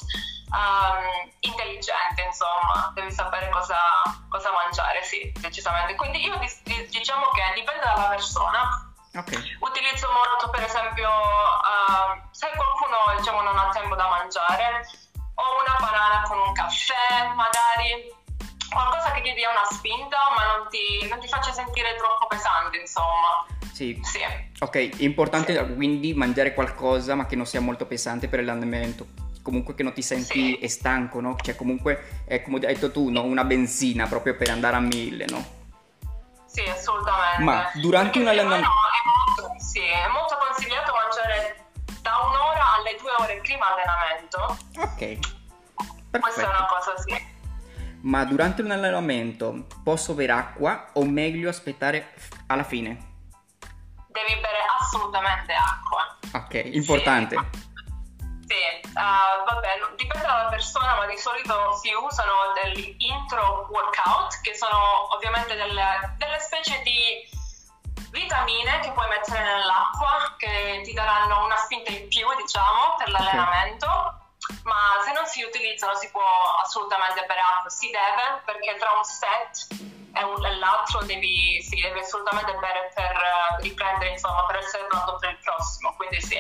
ehm, 0.53 1.31
intelligente 1.41 2.23
insomma 2.23 2.93
devi 2.95 3.11
sapere 3.11 3.49
cosa, 3.51 3.79
cosa 4.29 4.53
mangiare 4.53 5.03
sì 5.03 5.33
decisamente. 5.41 5.95
Quindi 5.97 6.25
io 6.25 6.39
diciamo 6.91 7.29
che 7.31 7.43
dipende 7.55 7.83
dalla 7.85 8.09
persona 8.09 8.92
Ok. 9.15 9.57
Utilizzo 9.61 10.09
molto, 10.11 10.49
per 10.51 10.63
esempio, 10.65 11.09
eh, 11.09 12.23
se 12.31 12.49
qualcuno 12.57 13.19
diciamo, 13.19 13.43
non 13.43 13.57
ha 13.59 13.69
tempo 13.73 13.95
da 13.95 14.09
mangiare, 14.09 14.89
o 15.35 15.43
una 15.61 15.77
banana 15.81 16.23
con 16.27 16.39
un 16.39 16.53
caffè, 16.53 17.29
magari 17.35 18.09
qualcosa 18.71 19.11
che 19.13 19.21
ti 19.21 19.35
dia 19.35 19.51
una 19.51 19.65
spinta, 19.71 20.17
ma 20.35 20.57
non 20.57 20.69
ti, 20.71 21.07
non 21.09 21.21
ti 21.21 21.29
faccia 21.29 21.53
sentire 21.53 21.95
troppo 21.97 22.27
pesante, 22.27 22.79
insomma. 22.79 23.45
Sì. 23.73 24.01
Sì, 24.03 24.21
Ok, 24.61 24.77
è 24.99 25.03
importante 25.03 25.55
quindi 25.75 26.15
mangiare 26.15 26.55
qualcosa 26.55 27.15
ma 27.15 27.27
che 27.27 27.37
non 27.37 27.47
sia 27.47 27.61
molto 27.61 27.85
pesante 27.87 28.29
per 28.29 28.45
l'allenamento. 28.45 29.07
Comunque 29.43 29.75
che 29.75 29.83
non 29.83 29.93
ti 29.93 30.03
senti 30.03 30.57
Sì. 30.61 30.69
stanco, 30.69 31.21
no? 31.21 31.35
Cioè 31.41 31.57
comunque 31.57 32.23
è 32.27 32.43
come 32.43 32.57
hai 32.59 32.75
detto 32.75 32.93
tu, 32.93 33.11
no? 33.11 33.23
Una 33.25 33.45
benzina 33.45 34.07
proprio 34.07 34.37
per 34.37 34.51
andare 34.51 34.77
a 34.77 34.81
mille, 34.81 35.25
no? 35.29 35.61
sì, 36.53 36.61
assolutamente. 36.69 37.43
Ma 37.45 37.71
durante 37.75 38.19
un 38.19 38.25
Perché 38.25 38.41
allenamento- 38.41 38.69
prima 43.53 43.73
allenamento. 43.73 44.57
Ok. 44.79 45.19
Questa 46.19 46.43
è 46.43 46.47
una 46.47 46.67
Perfetto. 46.67 46.67
cosa 46.67 46.97
sì. 47.03 47.31
Ma 48.03 48.25
durante 48.25 48.63
un 48.63 48.71
allenamento 48.71 49.67
posso 49.85 50.15
bere 50.15 50.33
acqua 50.33 50.91
o 50.95 51.05
meglio 51.05 51.49
aspettare 51.49 52.15
alla 52.49 52.65
fine? 52.65 53.11
Devi 54.09 54.35
bere 54.35 54.59
assolutamente 54.81 55.53
acqua. 55.53 56.19
Ok, 56.35 56.63
importante. 56.73 57.37
Sì, 58.47 58.55
eh, 58.55 58.83
vabbè, 58.93 59.79
no- 59.81 59.95
dipende 59.97 60.27
dalla 60.27 60.49
persona, 60.49 60.97
ma 60.97 61.07
di 61.07 61.17
solito 61.17 61.75
si 61.81 61.91
usano 61.95 62.53
degli 62.63 62.97
intro 62.99 63.69
workout, 63.71 64.41
che 64.43 64.55
sono 64.55 65.15
ovviamente 65.15 65.55
delle, 65.55 66.15
delle 66.19 66.39
specie 66.41 66.83
di 66.83 67.41
vitamine 68.13 68.79
che 68.81 68.93
puoi 68.93 69.09
mettere 69.09 69.43
nell'acqua, 69.43 70.37
che 70.37 70.83
ti 70.85 70.93
daranno 70.93 71.45
una 71.45 71.57
spinta 71.57 71.91
in 71.91 72.07
più, 72.09 72.29
diciamo, 72.37 72.95
per 72.99 73.09
l'allenamento. 73.09 73.89
Ma 74.65 75.01
se 75.05 75.13
non 75.13 75.25
si 75.27 75.43
utilizzano 75.43 75.95
si 75.95 76.11
può 76.11 76.23
assolutamente 76.63 77.25
bere 77.27 77.41
acqua, 77.41 77.71
si 77.71 77.89
deve, 77.91 78.43
perché 78.45 78.77
tra 78.77 78.91
un 78.93 79.05
set 79.05 79.81
e, 80.13 80.23
un- 80.23 80.45
e 80.45 80.57
l'altro 80.57 81.03
devi, 81.05 81.63
si 81.63 81.81
deve 81.81 82.01
assolutamente 82.01 82.53
bere 82.59 82.93
per 82.95 83.17
eh, 83.17 83.63
riprendere, 83.63 84.11
insomma, 84.11 84.45
per 84.47 84.57
essere 84.57 84.85
pronto 84.89 85.17
per 85.19 85.31
il 85.31 85.39
prossimo, 85.43 85.95
quindi 85.97 86.21
sì. 86.21 86.39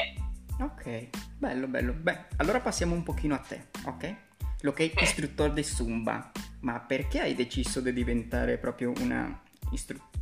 Ok, 0.60 1.08
bello, 1.38 1.66
bello. 1.66 1.92
Beh, 1.92 2.26
allora 2.36 2.60
passiamo 2.60 2.94
un 2.94 3.02
pochino 3.02 3.34
a 3.34 3.38
te, 3.38 3.70
ok? 3.86 4.14
Lo 4.60 4.72
che 4.72 4.92
è 4.94 5.02
istruttore 5.02 5.52
di 5.54 5.64
Zumba. 5.64 6.30
Ma 6.60 6.78
perché 6.78 7.20
hai 7.20 7.34
deciso 7.34 7.80
di 7.80 7.92
diventare 7.92 8.58
proprio 8.58 8.92
una 8.98 9.40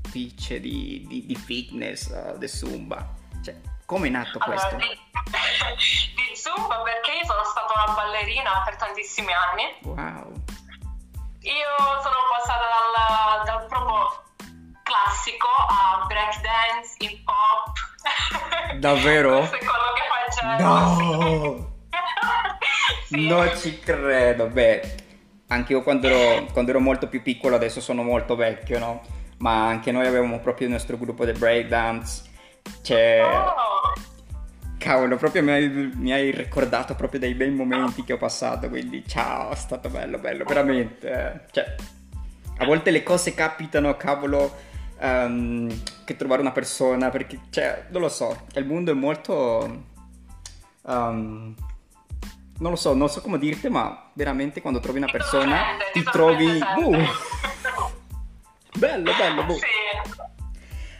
istruttrice 0.00 0.60
di, 0.60 1.04
di- 1.06 1.26
di 1.26 1.34
fitness, 1.36 2.08
uh, 2.08 2.38
di 2.38 2.48
Zumba? 2.48 3.06
Cioè, 3.42 3.54
come 3.86 4.08
è 4.08 4.10
nato 4.10 4.38
Allora, 4.38 4.66
questo? 4.68 4.76
di, 4.76 4.86
di 6.16 6.36
Zumba 6.36 6.80
perché 6.82 7.12
io 7.12 7.24
sono 7.24 7.44
stata 7.44 7.72
una 7.84 7.94
ballerina 7.94 8.62
per 8.64 8.76
tantissimi 8.76 9.32
anni. 9.32 9.62
Wow. 9.82 10.32
Io 11.42 12.02
sono 12.02 12.16
passata 12.36 12.64
dal, 12.68 13.44
dal 13.44 13.66
proprio 13.66 14.22
classico 14.82 15.48
a 15.68 16.04
breakdance, 16.06 16.96
hip 16.98 17.26
hop. 17.28 18.76
Davvero? 18.78 19.38
Questo 19.38 19.56
è 19.56 19.58
quello 19.58 19.92
che 19.94 20.02
facevo. 20.26 20.62
No! 20.62 21.72
sì. 23.06 23.26
Non 23.26 23.56
ci 23.56 23.78
credo. 23.78 24.48
Beh, 24.48 24.96
anche 25.48 25.72
io 25.72 25.82
quando 25.82 26.08
ero, 26.08 26.44
quando 26.52 26.70
ero 26.70 26.80
molto 26.80 27.08
più 27.08 27.22
piccolo, 27.22 27.56
adesso 27.56 27.80
sono 27.80 28.02
molto 28.02 28.36
vecchio, 28.36 28.78
no? 28.78 29.18
Ma 29.40 29.66
anche 29.66 29.90
noi 29.90 30.06
avevamo 30.06 30.38
proprio 30.40 30.66
il 30.66 30.72
nostro 30.72 30.96
gruppo 30.98 31.24
di 31.24 31.32
breakdance. 31.32 32.22
Cioè, 32.82 33.22
Oh, 33.22 33.92
cavolo, 34.78 35.16
proprio 35.16 35.42
mi 35.42 35.50
hai, 35.50 35.68
mi 35.68 36.12
hai 36.12 36.30
ricordato 36.30 36.94
proprio 36.94 37.20
dei 37.20 37.34
bei 37.34 37.50
momenti 37.50 38.04
che 38.04 38.12
ho 38.14 38.18
passato. 38.18 38.68
Quindi, 38.68 39.02
ciao, 39.06 39.50
è 39.50 39.56
stato 39.56 39.88
bello, 39.88 40.18
bello, 40.18 40.44
veramente. 40.44 41.10
eh. 41.10 41.40
Cioè, 41.50 41.74
a 42.58 42.64
volte 42.66 42.90
le 42.90 43.02
cose 43.02 43.32
capitano, 43.34 43.96
cavolo, 43.96 44.54
ehm, 44.98 45.82
che 46.04 46.16
trovare 46.16 46.42
una 46.42 46.52
persona, 46.52 47.08
perché, 47.08 47.40
cioè, 47.48 47.86
non 47.90 48.02
lo 48.02 48.08
so, 48.10 48.44
il 48.54 48.66
mondo 48.66 48.90
è 48.90 48.94
molto... 48.94 49.84
ehm, 50.86 51.54
non 52.58 52.70
lo 52.72 52.76
so, 52.76 52.92
non 52.92 53.08
so 53.08 53.22
come 53.22 53.38
dirti, 53.38 53.70
ma 53.70 54.10
veramente 54.12 54.60
quando 54.60 54.80
trovi 54.80 54.98
una 54.98 55.10
persona 55.10 55.62
ti 55.94 56.02
trovi... 56.02 56.58
Uh. 56.76 57.29
Bello, 58.80 59.12
bello, 59.14 59.44
boh. 59.44 59.58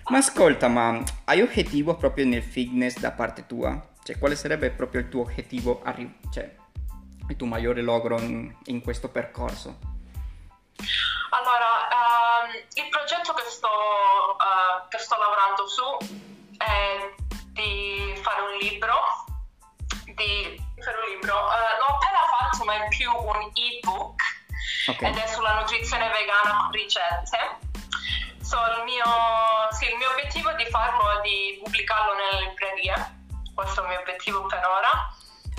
Ma 0.08 0.18
ascolta, 0.18 0.68
ma 0.68 1.02
hai 1.24 1.40
obiettivo 1.40 1.96
proprio 1.96 2.26
nel 2.26 2.42
fitness 2.42 2.98
da 2.98 3.12
parte 3.12 3.46
tua? 3.46 3.88
Cioè, 4.02 4.18
quale 4.18 4.36
sarebbe 4.36 4.70
proprio 4.70 5.00
il 5.00 5.08
tuo 5.08 5.22
obiettivo, 5.22 5.80
arri- 5.82 6.18
cioè, 6.32 6.54
il 7.28 7.36
tuo 7.36 7.46
maggiore 7.46 7.80
logro 7.80 8.20
in, 8.20 8.54
in 8.66 8.82
questo 8.82 9.08
percorso? 9.08 9.78
Allora, 11.30 11.88
ehm, 11.88 12.64
il 12.74 12.88
progetto 12.90 13.32
che 13.34 13.44
sto, 13.48 13.68
eh, 13.68 14.88
che 14.88 14.98
sto 14.98 15.16
lavorando 15.16 15.66
su 15.68 15.82
è 16.58 17.14
di 17.52 18.12
fare 18.20 18.40
un 18.42 18.58
libro, 18.58 18.94
di 20.04 20.60
fare 20.82 20.96
un 20.98 21.10
libro. 21.12 21.34
Eh, 21.34 21.78
l'ho 21.78 21.94
appena 21.94 22.26
fatto, 22.36 22.64
ma 22.64 22.84
è 22.84 22.88
più 22.88 23.10
un 23.10 23.50
ebook 23.54 24.20
Ok. 24.88 25.02
ed 25.02 25.16
è 25.16 25.26
sulla 25.28 25.60
nutrizione 25.60 26.08
vegana 26.08 26.62
con 26.62 26.72
ricette. 26.72 27.68
So, 28.50 28.58
il, 28.58 28.82
mio, 28.82 29.06
sì, 29.70 29.86
il 29.86 29.96
mio 29.96 30.10
obiettivo 30.10 30.50
è 30.50 30.56
di 30.56 30.66
farlo 30.66 31.20
di 31.22 31.60
pubblicarlo 31.62 32.14
nelle 32.18 32.48
librerie, 32.48 32.94
questo 33.54 33.78
è 33.78 33.84
il 33.84 33.90
mio 33.90 34.00
obiettivo 34.00 34.44
per 34.46 34.58
ora. 34.66 34.90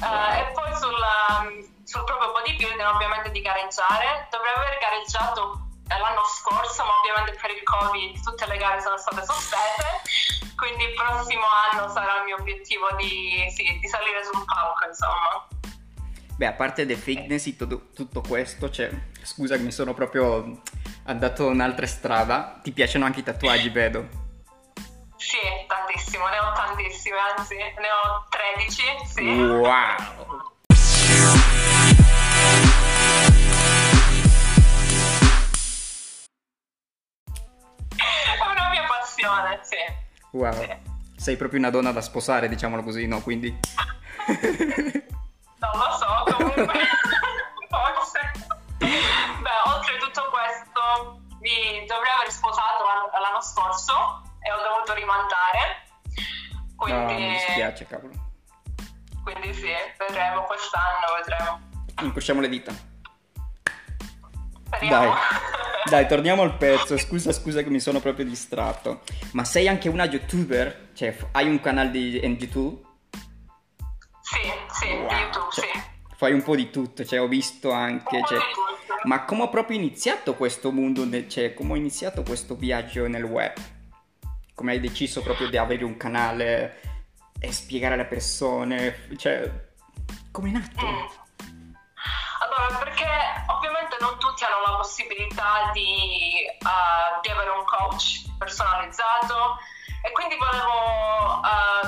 Wow. 0.01 0.33
e 0.35 0.51
poi 0.51 0.75
sul, 0.75 0.99
um, 0.99 1.85
sul 1.85 2.03
proprio 2.03 2.33
bodybuilding 2.33 2.83
ovviamente 2.83 3.31
di 3.31 3.39
gareggiare. 3.39 4.27
Dovrei 4.29 4.53
aver 4.55 4.77
gareggiato 4.79 5.69
l'anno 5.87 6.25
scorso, 6.35 6.83
ma 6.83 6.91
ovviamente 6.99 7.39
per 7.39 7.51
il 7.51 7.63
Covid 7.63 8.21
tutte 8.23 8.45
le 8.47 8.57
gare 8.57 8.81
sono 8.81 8.97
state 8.97 9.23
sospese. 9.23 10.51
Quindi 10.57 10.83
il 10.83 10.93
prossimo 10.93 11.45
anno 11.71 11.87
sarà 11.87 12.17
il 12.17 12.23
mio 12.25 12.35
obiettivo 12.35 12.91
di, 12.97 13.47
sì, 13.55 13.79
di 13.79 13.87
salire 13.87 14.21
sul 14.25 14.43
palco, 14.43 14.85
insomma. 14.85 15.47
Beh, 16.41 16.47
a 16.47 16.53
parte 16.53 16.87
del 16.87 16.97
fitness 16.97 17.45
e 17.45 17.55
tutto, 17.55 17.89
tutto 17.93 18.21
questo, 18.21 18.71
cioè, 18.71 18.89
scusa 19.21 19.57
che 19.57 19.61
mi 19.61 19.71
sono 19.71 19.93
proprio 19.93 20.63
andato 21.03 21.45
un'altra 21.45 21.85
strada, 21.85 22.59
ti 22.63 22.71
piacciono 22.71 23.05
anche 23.05 23.19
i 23.19 23.23
tatuaggi, 23.23 23.69
vedo. 23.69 24.07
Sì, 25.17 25.37
tantissimo, 25.67 26.27
ne 26.29 26.39
ho 26.39 26.51
tantissimi. 26.53 27.15
tantissime, 27.15 27.17
anzi 27.37 27.55
ne 27.57 27.89
ho 27.91 28.25
13, 28.27 28.83
sì. 29.05 29.21
Wow! 29.21 29.97
È 37.85 38.41
una 38.49 38.69
mia 38.71 38.85
passione, 38.87 39.59
sì. 39.61 39.77
Wow. 40.31 40.53
Sì. 40.53 40.69
Sei 41.17 41.35
proprio 41.35 41.59
una 41.59 41.69
donna 41.69 41.91
da 41.91 42.01
sposare, 42.01 42.49
diciamolo 42.49 42.81
così, 42.81 43.05
no? 43.05 43.21
Quindi... 43.21 43.59
Non 45.61 45.77
lo 45.77 45.91
so, 45.93 46.35
comunque, 46.35 46.65
forse. 47.69 48.19
Beh, 48.79 49.69
oltre 49.73 49.97
tutto 49.99 50.23
questo, 50.33 51.21
mi 51.39 51.85
dovrei 51.85 52.11
aver 52.17 52.31
sposato 52.31 52.83
l'anno, 52.83 53.09
l'anno 53.21 53.41
scorso 53.41 53.93
e 54.41 54.51
ho 54.51 54.57
dovuto 54.57 54.93
rimandare. 54.93 55.85
No, 56.17 57.05
Quindi, 57.05 57.13
mi 57.13 57.29
dispiace, 57.29 57.85
cavolo. 57.85 58.13
quindi 59.23 59.53
sì, 59.53 59.69
vedremo 59.99 60.41
quest'anno, 60.43 61.13
vedremo. 61.17 61.59
Incrociamo 62.01 62.41
le 62.41 62.49
dita. 62.49 62.73
Speriamo. 64.65 65.05
Dai. 65.05 65.13
Dai, 65.89 66.07
torniamo 66.07 66.41
al 66.43 66.57
pezzo. 66.57 66.97
Scusa, 66.97 67.31
scusa 67.31 67.61
che 67.63 67.69
mi 67.69 67.79
sono 67.79 67.99
proprio 67.99 68.25
distratto. 68.25 69.01
Ma 69.33 69.43
sei 69.43 69.67
anche 69.67 69.89
una 69.89 70.05
youtuber? 70.05 70.89
Cioè, 70.93 71.15
hai 71.33 71.47
un 71.47 71.59
canale 71.59 71.91
di 71.91 72.17
YouTube? 72.17 72.89
Sì, 74.31 74.49
sì, 74.69 74.93
Wow, 74.93 75.07
di 75.07 75.15
YouTube, 75.15 75.51
cioè, 75.51 75.69
sì. 75.73 75.81
Fai 76.15 76.31
un 76.31 76.41
po' 76.41 76.55
di 76.55 76.69
tutto, 76.69 77.03
cioè 77.03 77.19
ho 77.19 77.27
visto 77.27 77.71
anche, 77.71 78.21
cioè, 78.25 78.39
ma 79.03 79.25
come 79.25 79.43
ho 79.43 79.49
proprio 79.49 79.77
iniziato 79.77 80.35
questo 80.35 80.71
mondo, 80.71 81.05
cioè 81.27 81.53
come 81.53 81.73
ho 81.73 81.75
iniziato 81.75 82.23
questo 82.23 82.55
viaggio 82.55 83.07
nel 83.07 83.23
web? 83.23 83.53
Come 84.55 84.71
hai 84.71 84.79
deciso 84.79 85.21
proprio 85.21 85.49
di 85.49 85.57
avere 85.57 85.83
un 85.83 85.97
canale 85.97 86.79
e 87.39 87.51
spiegare 87.51 87.95
alle 87.95 88.05
persone, 88.05 89.07
cioè, 89.17 89.51
come 90.31 90.49
è 90.49 90.51
nato? 90.53 90.85
Mm. 90.85 91.73
Allora, 92.39 92.77
perché 92.77 93.07
ovviamente 93.47 93.97
non 93.99 94.17
tutti 94.17 94.45
hanno 94.45 94.61
la 94.65 94.77
possibilità 94.77 95.71
di, 95.73 96.45
eh, 96.45 97.19
di 97.21 97.29
avere 97.29 97.49
un 97.49 97.65
coach 97.65 98.29
personalizzato 98.37 99.57
e 100.03 100.11
quindi 100.13 100.35
volevo 100.37 101.41
eh, 101.43 101.80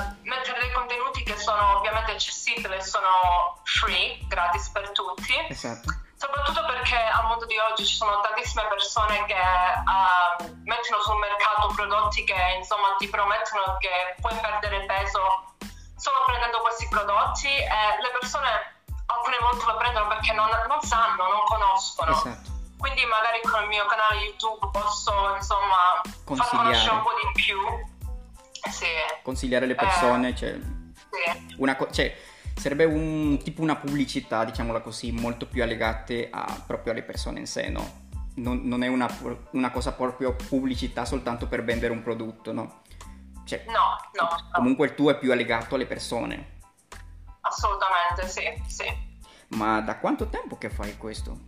sono 2.04 2.12
ovviamente 2.12 2.12
accessibili, 2.12 2.82
sono 2.82 3.60
free, 3.64 4.18
gratis 4.28 4.68
per 4.68 4.90
tutti. 4.92 5.34
Esatto. 5.48 5.92
Soprattutto 6.16 6.64
perché 6.66 6.96
al 6.96 7.26
mondo 7.26 7.44
di 7.46 7.56
oggi 7.58 7.84
ci 7.84 7.96
sono 7.96 8.20
tantissime 8.20 8.66
persone 8.68 9.24
che 9.26 9.34
eh, 9.34 10.52
mettono 10.64 11.02
sul 11.02 11.18
mercato 11.18 11.72
prodotti 11.74 12.24
che 12.24 12.56
insomma 12.56 12.94
ti 12.96 13.08
promettono 13.08 13.76
che 13.78 14.14
puoi 14.20 14.34
perdere 14.40 14.86
peso 14.86 15.52
solo 15.96 16.16
prendendo 16.26 16.60
questi 16.60 16.88
prodotti 16.88 17.48
e 17.48 18.00
le 18.00 18.10
persone 18.18 18.48
alcune 19.06 19.38
volte 19.40 19.66
lo 19.66 19.76
prendono 19.76 20.08
perché 20.08 20.32
non, 20.32 20.48
non 20.68 20.80
sanno, 20.80 21.28
non 21.28 21.44
conoscono. 21.44 22.12
Esatto. 22.12 22.52
Quindi 22.78 23.04
magari 23.06 23.40
con 23.42 23.62
il 23.62 23.68
mio 23.68 23.86
canale 23.86 24.20
YouTube 24.20 24.68
posso 24.72 25.34
insomma 25.36 26.00
far 26.24 26.48
conoscere 26.48 26.94
un 26.94 27.02
po' 27.02 27.12
di 27.20 27.42
più. 27.42 27.58
Sì, 28.70 28.86
Consigliare 29.22 29.66
alle 29.66 29.74
persone, 29.74 30.34
cioè, 30.34 30.58
sì. 31.14 31.54
una 31.58 31.76
co- 31.76 31.90
cioè, 31.90 32.14
sarebbe 32.54 32.84
un, 32.84 33.38
tipo 33.42 33.62
una 33.62 33.76
pubblicità, 33.76 34.44
diciamola 34.44 34.80
così, 34.80 35.12
molto 35.12 35.46
più 35.46 35.62
allegate 35.62 36.28
a, 36.30 36.62
proprio 36.66 36.92
alle 36.92 37.02
persone 37.02 37.40
in 37.40 37.46
sé, 37.46 37.68
no? 37.68 38.02
Non, 38.36 38.62
non 38.64 38.82
è 38.82 38.88
una, 38.88 39.08
una 39.52 39.70
cosa 39.70 39.92
proprio 39.92 40.34
pubblicità 40.34 41.04
soltanto 41.04 41.46
per 41.46 41.62
vendere 41.64 41.92
un 41.92 42.02
prodotto, 42.02 42.52
no? 42.52 42.82
Cioè, 43.44 43.64
No, 43.66 43.72
no, 44.18 44.28
no, 44.28 44.48
comunque 44.52 44.86
il 44.86 44.94
tuo 44.94 45.10
è 45.10 45.18
più 45.18 45.30
allegato 45.30 45.74
alle 45.74 45.86
persone. 45.86 46.58
assolutamente 47.42 48.26
sì, 48.28 48.42
sì. 48.66 49.12
Ma 49.48 49.80
da 49.80 49.98
quanto 49.98 50.28
tempo 50.28 50.56
che 50.58 50.70
fai 50.70 50.96
questo? 50.96 51.40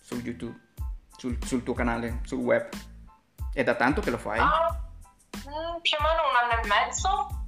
Su 0.00 0.14
YouTube? 0.16 0.58
Sul, 1.16 1.36
sul 1.44 1.62
tuo 1.62 1.74
canale? 1.74 2.20
Sul 2.24 2.38
web? 2.38 2.68
È 3.52 3.62
da 3.62 3.74
tanto 3.74 4.00
che 4.00 4.10
lo 4.10 4.18
fai? 4.18 4.38
Ah, 4.38 4.80
mm, 5.36 5.80
più 5.82 5.96
o 5.98 6.02
meno 6.02 6.22
un 6.30 6.36
anno 6.50 6.62
e 6.62 6.66
mezzo. 6.66 7.41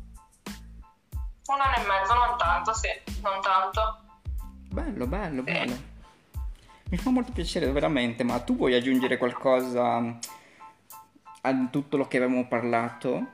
Un 1.46 1.60
anno 1.60 1.76
e 1.76 1.86
mezzo, 1.86 2.14
non 2.14 2.38
tanto, 2.38 2.72
sì, 2.72 2.88
non 3.22 3.40
tanto. 3.42 3.98
Bello, 4.70 5.06
bello, 5.06 5.42
bello. 5.42 5.76
Mi 6.88 6.96
fa 6.96 7.10
molto 7.10 7.32
piacere, 7.32 7.70
veramente, 7.70 8.24
ma 8.24 8.40
tu 8.40 8.56
vuoi 8.56 8.74
aggiungere 8.74 9.18
qualcosa 9.18 10.18
a 11.42 11.68
tutto 11.70 11.96
lo 11.96 12.08
che 12.08 12.16
avevamo 12.16 12.46
parlato? 12.46 13.26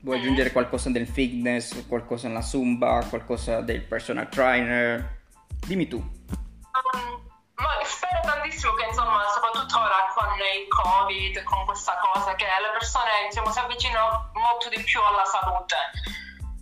Vuoi 0.00 0.18
aggiungere 0.18 0.52
qualcosa 0.52 0.90
del 0.90 1.06
fitness, 1.06 1.86
qualcosa 1.86 2.28
nella 2.28 2.42
Zumba, 2.42 3.04
qualcosa 3.08 3.60
del 3.60 3.82
personal 3.82 4.28
trainer? 4.28 5.22
Dimmi 5.66 5.86
tu. 5.88 5.96
Um, 5.96 7.22
ma 7.56 7.68
spero 7.84 8.20
tantissimo 8.22 8.72
che 8.74 8.86
insomma, 8.86 9.22
soprattutto 9.32 9.78
ora 9.78 10.12
con 10.14 10.28
il 10.38 10.68
Covid, 10.68 11.42
con 11.44 11.64
questa 11.66 11.96
cosa, 12.00 12.34
che 12.34 12.44
le 12.44 12.70
persone 12.72 13.28
diciamo, 13.28 13.50
si 13.50 13.58
avvicinano 13.58 14.30
molto 14.34 14.68
di 14.68 14.82
più 14.82 15.00
alla 15.00 15.24
salute. 15.24 15.76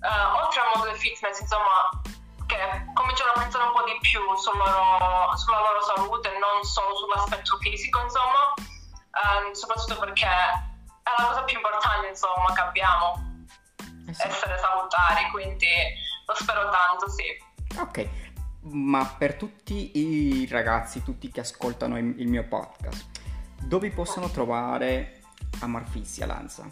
Eh, 0.03 0.25
oltre 0.43 0.61
al 0.61 0.69
mondo 0.75 0.91
del 0.91 0.99
fitness, 0.99 1.41
insomma, 1.41 1.89
che 2.47 2.59
cominciano 2.95 3.31
a 3.35 3.41
pensare 3.41 3.65
un 3.65 3.73
po' 3.73 3.85
di 3.85 3.97
più 4.01 4.21
sul 4.37 4.57
loro- 4.57 5.37
sulla 5.37 5.61
loro 5.61 5.81
salute, 5.83 6.37
non 6.39 6.63
solo 6.65 6.97
sull'aspetto 6.97 7.57
fisico, 7.59 8.01
insomma, 8.03 8.53
Ehm, 9.13 9.53
soprattutto 9.53 9.99
perché 9.99 10.25
è 10.25 11.11
la 11.19 11.27
cosa 11.29 11.43
più 11.43 11.57
importante, 11.59 12.09
insomma, 12.09 12.51
che 12.55 12.61
abbiamo, 12.63 13.45
Eh 14.09 14.15
sì. 14.15 14.27
essere 14.27 14.59
salutari, 14.59 15.29
quindi 15.31 15.67
lo 16.27 16.35
spero 16.35 16.71
tanto, 16.71 17.11
sì. 17.11 17.25
Ok, 17.79 18.09
ma 18.73 19.05
per 19.05 19.35
tutti 19.35 19.99
i 19.99 20.49
ragazzi, 20.51 21.03
tutti 21.03 21.31
che 21.31 21.41
ascoltano 21.41 21.99
il, 21.99 22.19
il 22.21 22.27
mio 22.27 22.45
podcast, 22.45 23.07
dove 23.61 23.91
possono 23.91 24.31
trovare 24.31 25.21
Amarfissia 25.61 26.25
Lanza? 26.25 26.65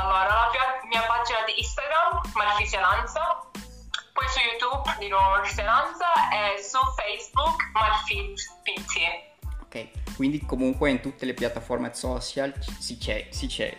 Allora, 0.00 0.26
la 0.28 0.48
mia, 0.52 0.88
mia 1.00 1.06
pagina 1.06 1.38
di 1.46 1.58
Instagram, 1.58 2.20
Marfisia 2.34 2.80
Lanza, 2.80 3.20
poi 4.12 4.26
su 4.28 4.38
YouTube 4.40 4.94
di 4.98 5.08
nuovo 5.08 5.30
Marfisia 5.30 5.64
Lanza 5.64 6.06
e 6.30 6.62
su 6.62 6.78
Facebook 6.96 7.70
Marfit 7.72 8.40
PT. 8.62 9.62
Ok, 9.62 10.14
quindi 10.16 10.44
comunque 10.46 10.90
in 10.90 11.00
tutte 11.00 11.26
le 11.26 11.34
piattaforme 11.34 11.92
social 11.94 12.54
ci- 12.60 12.76
si 12.78 12.96
c'è, 12.98 13.26
si 13.30 13.46
c'è. 13.48 13.76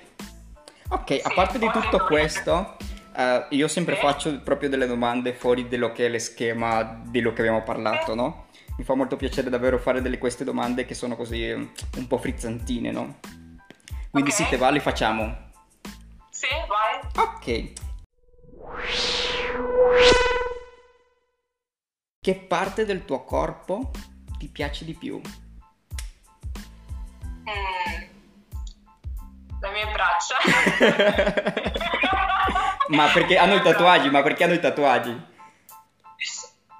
Ok, 0.89 1.11
a 1.23 1.29
Sì, 1.29 1.33
parte 1.35 1.57
di 1.59 1.69
tutto 1.71 2.03
questo, 2.05 2.75
eh, 3.15 3.45
io 3.51 3.67
sempre 3.67 3.95
Sì. 3.95 4.01
faccio 4.01 4.41
proprio 4.41 4.69
delle 4.69 4.87
domande 4.87 5.33
fuori 5.33 5.67
dello 5.67 5.91
che 5.91 6.07
è 6.07 6.09
lo 6.09 6.19
schema 6.19 6.99
di 7.05 7.21
lo 7.21 7.31
che 7.33 7.41
abbiamo 7.41 7.63
parlato, 7.63 8.13
no? 8.13 8.47
Mi 8.77 8.83
fa 8.83 8.93
molto 8.95 9.15
piacere 9.15 9.49
davvero 9.49 9.77
fare 9.77 10.01
delle 10.01 10.17
queste 10.17 10.43
domande 10.43 10.85
che 10.85 10.93
sono 10.95 11.15
così 11.15 11.47
eh, 11.47 11.53
un 11.53 12.07
po' 12.07 12.17
frizzantine, 12.17 12.91
no? 12.91 13.19
Quindi 14.11 14.31
Ok. 14.31 14.35
se 14.35 14.47
te 14.49 14.57
va 14.57 14.69
le 14.69 14.79
facciamo. 14.79 15.47
Sì, 16.39 16.47
vai. 16.69 17.01
Ok. 17.17 17.73
Che 22.21 22.35
parte 22.35 22.85
del 22.85 23.03
tuo 23.03 23.25
corpo 23.25 23.91
ti 24.37 24.47
piace 24.47 24.85
di 24.85 24.93
più? 24.93 25.19
Mm. 27.25 28.03
Le 29.59 29.71
mie 29.73 29.91
braccia. 29.91 30.37
ma 32.87 33.11
perché 33.11 33.35
hanno 33.35 33.55
i 33.55 33.61
tatuaggi? 33.61 34.09
Ma 34.09 34.21
perché 34.21 34.45
hanno 34.45 34.53
i 34.53 34.61
tatuaggi? 34.61 35.11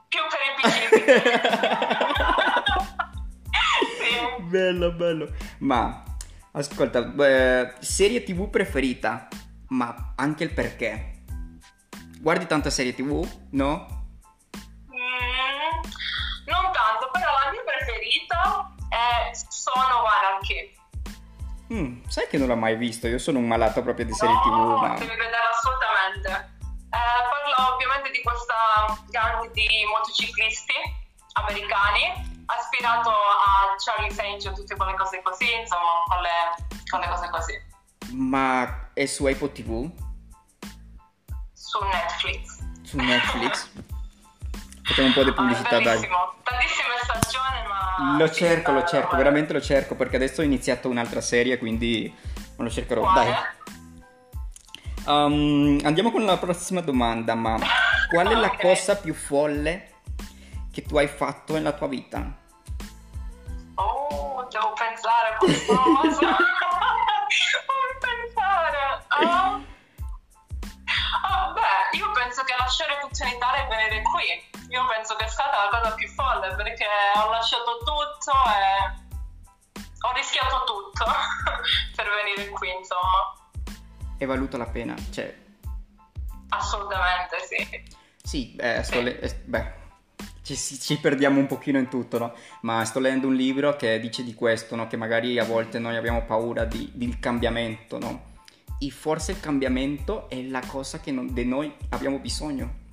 Più 0.08 0.22
per 0.30 0.40
i 0.40 0.72
sì. 3.98 4.42
Bello, 4.44 4.94
bello. 4.94 5.36
Ma 5.58 6.06
ascolta, 6.54 7.14
eh, 7.14 7.74
serie 7.82 8.24
TV 8.24 8.50
preferita, 8.50 9.28
ma 9.70 10.14
anche 10.16 10.44
il 10.44 10.54
perché. 10.54 11.24
Guardi 12.20 12.46
tanta 12.46 12.70
serie 12.70 12.94
TV? 12.94 13.26
No? 13.52 13.88
Mm, 14.92 15.80
non 16.46 16.64
tanto, 16.72 17.10
però 17.12 17.32
la 17.44 17.52
mia 17.52 17.64
preferita 17.64 18.76
è 18.90 19.32
Sono 19.48 20.04
Anarchy. 20.06 20.78
Mm, 21.72 22.04
sai 22.08 22.28
che 22.28 22.38
non 22.38 22.48
l'ho 22.48 22.56
mai 22.56 22.76
visto, 22.76 23.08
io 23.08 23.20
sono 23.20 23.40
un 23.40 23.48
malato 23.48 23.82
proprio 23.84 24.06
di 24.06 24.14
serie 24.14 24.36
TV, 24.44 24.50
No, 24.50 24.78
ma... 24.78 24.94
devi 24.96 25.06
vederla 25.06 25.50
assolutamente. 25.54 26.58
Eh, 26.90 27.22
parla 27.30 27.74
ovviamente 27.74 28.10
di 28.10 28.22
questa 28.24 28.98
gang 29.10 29.52
di 29.52 29.68
motociclisti 29.88 30.74
americani, 31.34 32.44
aspirato 32.48 33.10
a 33.10 33.76
Charlie 33.78 34.16
Angel, 34.18 34.54
tutte 34.54 34.76
quelle 34.76 34.96
cose 34.96 35.22
così, 35.22 35.54
insomma, 35.54 36.04
quelle, 36.08 36.82
quelle 36.90 37.08
cose 37.08 37.30
così, 37.30 37.54
Ma 38.12 38.90
è 38.94 39.06
su 39.06 39.26
Apple 39.26 39.52
TV? 39.52 39.90
su 41.54 41.78
Netflix. 41.84 42.58
Su 42.84 42.98
Netflix? 42.98 43.70
Facciamo 44.84 45.08
un 45.08 45.14
po' 45.14 45.24
di 45.24 45.30
Ah, 45.30 45.34
pubblicità, 45.34 45.80
dai. 45.80 45.84
bellissimo, 45.84 46.34
tantissime 46.42 46.96
stagioni, 47.04 47.68
ma... 47.68 48.18
Lo 48.18 48.32
cerco, 48.32 48.72
lo 48.72 48.84
cerco, 48.86 49.10
bello. 49.12 49.18
veramente 49.18 49.54
lo 49.54 49.62
cerco 49.62 49.94
perché 49.96 50.16
adesso 50.16 50.42
ho 50.42 50.44
iniziato 50.44 50.90
un'altra 50.90 51.22
serie, 51.22 51.60
quindi 51.60 52.12
lo 52.58 52.70
cercherò. 52.70 53.02
Quale? 53.02 53.32
Dai. 53.32 53.58
Um, 55.06 55.80
andiamo 55.84 56.12
con 56.12 56.26
la 56.26 56.38
prossima 56.38 56.82
domanda, 56.82 57.36
ma 57.36 57.60
qual 58.10 58.28
è 58.30 58.34
la 58.36 58.56
cosa 58.60 58.96
più 58.96 59.14
folle 59.14 59.92
che 60.72 60.82
tu 60.82 60.98
hai 60.98 61.08
fatto 61.08 61.54
nella 61.54 61.74
tua 61.74 61.88
vita? 61.88 62.36
Oh, 63.76 64.48
devo 64.50 64.74
pensare 64.74 65.36
a 65.36 65.38
qualcosa. 65.38 66.36
Ah. 69.26 69.60
Ah, 71.24 71.52
beh, 71.54 71.98
io 71.98 72.12
penso 72.12 72.44
che 72.44 72.56
lasciare 72.58 72.98
Funzione 73.02 73.32
Italia 73.34 73.66
e 73.66 73.68
venire 73.68 74.02
qui. 74.04 74.26
Io 74.70 74.86
penso 74.88 75.16
che 75.16 75.26
è 75.26 75.28
stata 75.28 75.70
la 75.70 75.80
cosa 75.80 75.94
più 75.96 76.08
folle 76.10 76.54
perché 76.56 76.86
ho 77.16 77.30
lasciato 77.30 77.78
tutto 77.80 78.32
e 78.32 79.88
ho 80.02 80.14
rischiato 80.14 80.64
tutto 80.66 81.06
per 81.96 82.06
venire 82.24 82.50
qui, 82.52 82.70
insomma. 82.70 83.36
È 84.18 84.26
valuta 84.26 84.58
la 84.58 84.68
pena? 84.68 84.96
Cioè, 85.12 85.36
Assolutamente 86.50 87.38
sì. 87.48 87.84
sì, 88.24 88.56
eh, 88.56 88.84
sto 88.84 89.02
le- 89.02 89.20
eh, 89.20 89.36
beh, 89.46 89.74
ci, 90.44 90.56
ci- 90.58 90.80
ci 90.80 91.00
perdiamo 91.00 91.40
un 91.40 91.46
pochino 91.48 91.78
in 91.78 91.90
tutto, 91.90 92.18
no? 92.18 92.34
Ma 92.62 92.84
sto 92.86 93.00
leggendo 93.00 93.28
un 93.28 93.36
libro 93.36 93.76
che 93.76 94.00
dice 94.00 94.24
di 94.24 94.34
questo, 94.34 94.76
no? 94.76 94.88
Che 94.88 94.98
magari 94.98 95.38
a 95.40 95.44
volte 95.46 95.78
noi 95.80 95.96
abbiamo 95.96 96.24
paura 96.26 96.66
di- 96.66 96.90
del 96.94 97.20
cambiamento, 97.20 97.98
no? 98.00 98.28
E 98.82 98.90
forse 98.92 99.32
il 99.34 99.40
cambiamento 99.40 100.30
è 100.30 100.42
la 100.44 100.62
cosa 100.66 101.00
che 101.00 101.12
non- 101.12 101.34
di 101.34 101.46
noi 101.46 101.72
abbiamo 101.90 102.18
bisogno. 102.20 102.88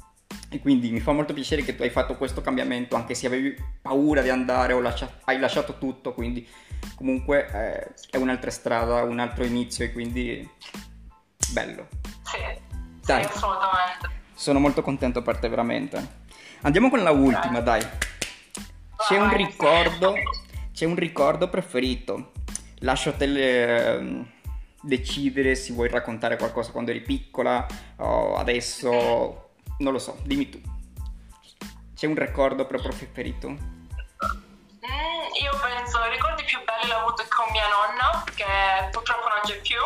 E 0.49 0.59
quindi 0.61 0.91
mi 0.91 1.01
fa 1.01 1.13
molto 1.13 1.33
piacere 1.33 1.63
che 1.63 1.77
tu 1.77 1.83
hai 1.83 1.91
fatto 1.91 2.17
questo 2.17 2.41
cambiamento, 2.41 2.97
anche 2.97 3.15
se 3.15 3.27
avevi 3.27 3.55
paura 3.81 4.23
di 4.23 4.29
andare 4.29 4.73
o 4.73 4.81
lascia- 4.81 5.21
hai 5.25 5.39
lasciato 5.39 5.79
tutto, 5.79 6.13
quindi 6.13 6.47
comunque 6.97 7.47
eh, 7.53 7.95
è 8.11 8.17
un'altra 8.17 8.51
strada, 8.51 9.03
un 9.03 9.19
altro 9.19 9.45
inizio 9.45 9.85
e 9.85 9.93
quindi 9.93 10.49
bello. 11.53 11.89
Sì, 12.23 12.39
Dai. 13.05 13.23
sì 13.25 13.31
assolutamente. 13.31 14.09
Sono 14.35 14.59
molto 14.59 14.83
contento 14.83 15.23
per 15.23 15.39
te, 15.39 15.49
veramente. 15.49 16.25
Andiamo 16.63 16.91
con 16.91 17.03
la 17.03 17.11
ultima, 17.11 17.61
dai. 17.61 17.83
C'è 19.09 19.19
un 19.19 19.35
ricordo, 19.37 20.15
c'è 20.73 20.85
un 20.85 20.95
ricordo 20.97 21.49
preferito. 21.49 22.33
Lascio 22.81 23.13
te 23.15 23.27
le- 23.27 23.95
ehm, 23.97 24.31
decidere 24.87 25.55
se 25.57 25.73
vuoi 25.73 25.89
raccontare 25.89 26.37
qualcosa 26.37 26.71
quando 26.71 26.91
eri 26.93 27.01
piccola 27.01 27.67
o 27.97 28.37
adesso, 28.37 29.51
non 29.79 29.93
lo 29.93 29.99
so, 29.99 30.19
dimmi 30.23 30.49
tu. 30.49 30.61
C'è 31.95 32.07
un 32.07 32.15
ricordo 32.15 32.67
proprio 32.67 32.91
preferito? 32.93 33.49
Mm, 33.49 33.59
io 35.43 35.51
penso 35.61 35.99
i 36.05 36.11
ricordi 36.11 36.45
più 36.45 36.59
belli 36.65 36.89
l'ho 36.89 36.99
avuto 36.99 37.25
con 37.29 37.47
mia 37.53 37.65
nonna, 37.69 38.25
che 38.35 38.45
purtroppo 38.91 39.29
non 39.29 39.41
c'è 39.45 39.61
più. 39.61 39.81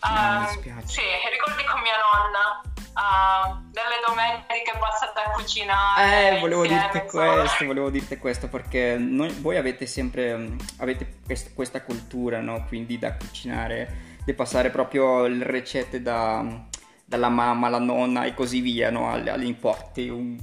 Ah, 0.00 0.40
mi 0.40 0.44
Ehm, 0.46 0.52
dispiace. 0.52 0.86
sì, 0.86 1.00
i 1.00 1.30
ricordi 1.30 1.64
con 1.64 1.80
mia 1.80 1.96
nonna, 1.98 2.62
ehm, 2.98 3.70
delle 3.72 3.98
domeniche 4.06 4.72
passate 4.78 5.20
a 5.20 5.30
cucinare. 5.30 6.36
Eh, 6.36 6.40
volevo 6.40 6.64
insieme, 6.64 6.82
dirti 6.92 7.04
insomma. 7.06 7.32
questo, 7.40 7.64
volevo 7.66 7.90
dirti 7.90 8.16
questo 8.18 8.48
perché 8.48 8.96
noi- 8.98 9.32
voi 9.40 9.56
avete 9.56 9.86
sempre 9.86 10.56
avete 10.78 11.14
quest- 11.24 11.54
questa 11.54 11.82
cultura, 11.82 12.40
no? 12.40 12.64
Quindi 12.66 12.98
da 12.98 13.14
cucinare, 13.14 14.06
di 14.28 14.34
passare 14.34 14.68
proprio 14.68 15.26
le 15.26 15.50
ricette 15.50 16.02
da- 16.02 16.66
dalla 17.02 17.30
mamma 17.30 17.68
alla 17.68 17.78
nonna 17.78 18.24
e 18.24 18.34
così 18.34 18.60
via, 18.60 18.90
no? 18.90 19.10
Agli, 19.10 19.30
agli 19.30 19.46
importi. 19.46 20.08
un- 20.10 20.38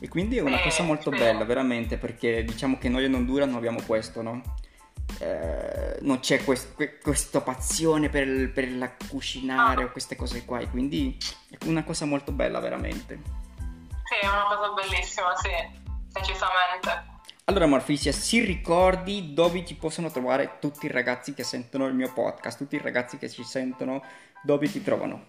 E 0.00 0.08
quindi 0.08 0.38
è 0.38 0.40
una 0.40 0.60
cosa 0.60 0.82
molto 0.82 1.10
bella, 1.10 1.44
veramente, 1.44 1.98
perché 1.98 2.42
diciamo 2.42 2.78
che 2.78 2.88
noi 2.88 3.04
in 3.04 3.14
Honduras 3.14 3.46
non 3.48 3.56
abbiamo 3.56 3.82
questo, 3.86 4.22
no? 4.22 4.40
Eh, 5.18 5.98
non 6.00 6.20
c'è 6.20 6.42
quest- 6.42 6.74
que- 6.74 6.98
questa 6.98 7.40
passione 7.42 8.08
per, 8.08 8.50
per 8.52 8.72
la 8.72 8.90
cucinare 9.08 9.84
o 9.84 9.90
queste 9.90 10.16
cose 10.16 10.44
qua, 10.46 10.60
e 10.60 10.70
quindi 10.70 11.16
è 11.50 11.56
una 11.66 11.84
cosa 11.84 12.06
molto 12.06 12.32
bella, 12.32 12.60
veramente. 12.60 13.20
Sì, 14.04 14.24
è 14.24 14.28
una 14.28 14.56
cosa 14.56 14.72
bellissima, 14.72 15.36
sì, 15.36 15.50
decisamente. 16.12 17.11
Allora 17.46 17.66
Morfisia, 17.66 18.12
si 18.12 18.38
ricordi 18.44 19.34
dove 19.34 19.64
ti 19.64 19.74
possono 19.74 20.12
trovare 20.12 20.58
tutti 20.60 20.86
i 20.86 20.88
ragazzi 20.88 21.34
che 21.34 21.42
sentono 21.42 21.86
il 21.86 21.94
mio 21.94 22.12
podcast, 22.12 22.56
tutti 22.56 22.76
i 22.76 22.80
ragazzi 22.80 23.18
che 23.18 23.28
ci 23.28 23.42
sentono, 23.42 24.00
dove 24.44 24.70
ti 24.70 24.80
trovano? 24.80 25.26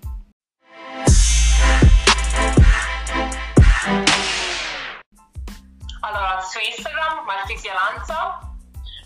Allora, 6.02 6.39
su 6.41 6.60
Instagram 6.60 7.26
Marfisia 7.26 7.73
Lanza, 7.73 8.54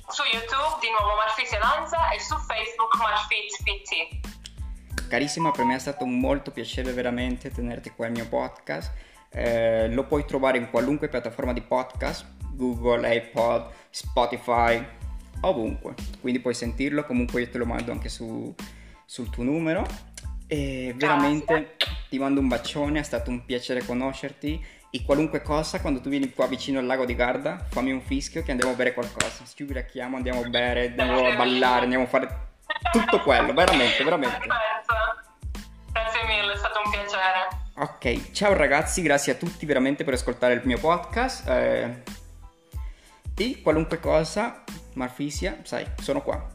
su 0.09 0.23
YouTube 0.23 0.79
di 0.81 0.89
nuovo 0.89 1.15
Marfisia 1.15 1.59
Lanza 1.59 2.09
e 2.09 2.19
su 2.19 2.35
Facebook 2.39 2.93
Marfit 2.97 3.63
PT. 3.63 5.07
Carissima, 5.07 5.51
per 5.51 5.63
me 5.63 5.75
è 5.75 5.79
stato 5.79 6.05
molto 6.05 6.51
piacere 6.51 6.91
veramente 6.91 7.51
tenerti 7.51 7.89
qua 7.91 8.07
al 8.07 8.11
mio 8.11 8.27
podcast. 8.27 8.91
Eh, 9.29 9.87
lo 9.93 10.05
puoi 10.05 10.25
trovare 10.25 10.57
in 10.57 10.69
qualunque 10.69 11.07
piattaforma 11.07 11.53
di 11.53 11.61
podcast, 11.61 12.25
Google, 12.57 13.17
Apple, 13.17 13.67
Spotify, 13.89 14.85
ovunque. 15.41 15.93
Quindi 16.19 16.41
puoi 16.41 16.53
sentirlo, 16.53 17.05
comunque 17.05 17.41
io 17.41 17.49
te 17.49 17.57
lo 17.57 17.65
mando 17.65 17.93
anche 17.93 18.09
su- 18.09 18.53
sul 19.05 19.29
tuo 19.29 19.43
numero. 19.43 19.85
E 20.47 20.93
veramente 20.97 21.75
ti 22.09 22.17
mando 22.19 22.39
un 22.39 22.47
bacione, 22.47 22.99
è 22.99 23.03
stato 23.03 23.29
un 23.29 23.45
piacere 23.45 23.85
conoscerti. 23.85 24.75
E 24.89 25.03
qualunque 25.03 25.41
cosa, 25.41 25.81
quando 25.81 25.99
tu 25.99 26.09
vieni 26.09 26.31
qua 26.31 26.47
vicino 26.47 26.79
al 26.79 26.85
lago 26.85 27.05
di 27.05 27.13
Garda, 27.13 27.65
fammi 27.69 27.91
un 27.91 28.01
fischio 28.01 28.41
che 28.41 28.51
andiamo 28.51 28.73
a 28.73 28.75
bere 28.75 28.93
qualcosa. 28.93 29.43
Ci 29.53 29.63
ubriachiamo, 29.63 30.15
andiamo 30.15 30.41
a 30.41 30.49
bere, 30.49 30.87
andiamo 30.87 31.27
a 31.27 31.35
ballare, 31.35 31.83
andiamo 31.83 32.05
a 32.05 32.07
fare 32.07 32.45
tutto 32.91 33.19
quello, 33.21 33.53
veramente, 33.53 34.03
veramente. 34.03 34.47
Grazie 35.91 36.25
mille, 36.27 36.53
è 36.53 36.57
stato 36.57 36.79
un 36.83 36.89
piacere. 36.91 37.65
Ok, 37.79 38.31
ciao 38.31 38.53
ragazzi, 38.53 39.01
grazie 39.01 39.33
a 39.33 39.35
tutti 39.35 39.65
veramente 39.65 40.03
per 40.05 40.13
ascoltare 40.13 40.53
il 40.53 40.61
mio 40.63 40.79
podcast. 40.79 41.47
eh, 41.49 42.03
e 43.37 43.61
qualunque 43.61 43.99
cosa, 43.99 44.63
Marfisia, 44.95 45.59
sai, 45.63 45.85
sono 46.01 46.21
qua. 46.21 46.45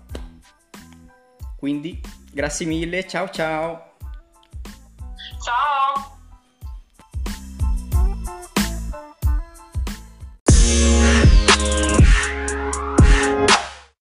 Quindi, 1.57 2.01
grazie 2.33 2.67
mille, 2.67 3.07
ciao 3.07 3.29
ciao. 3.31 3.95
Ciao! 5.43 6.12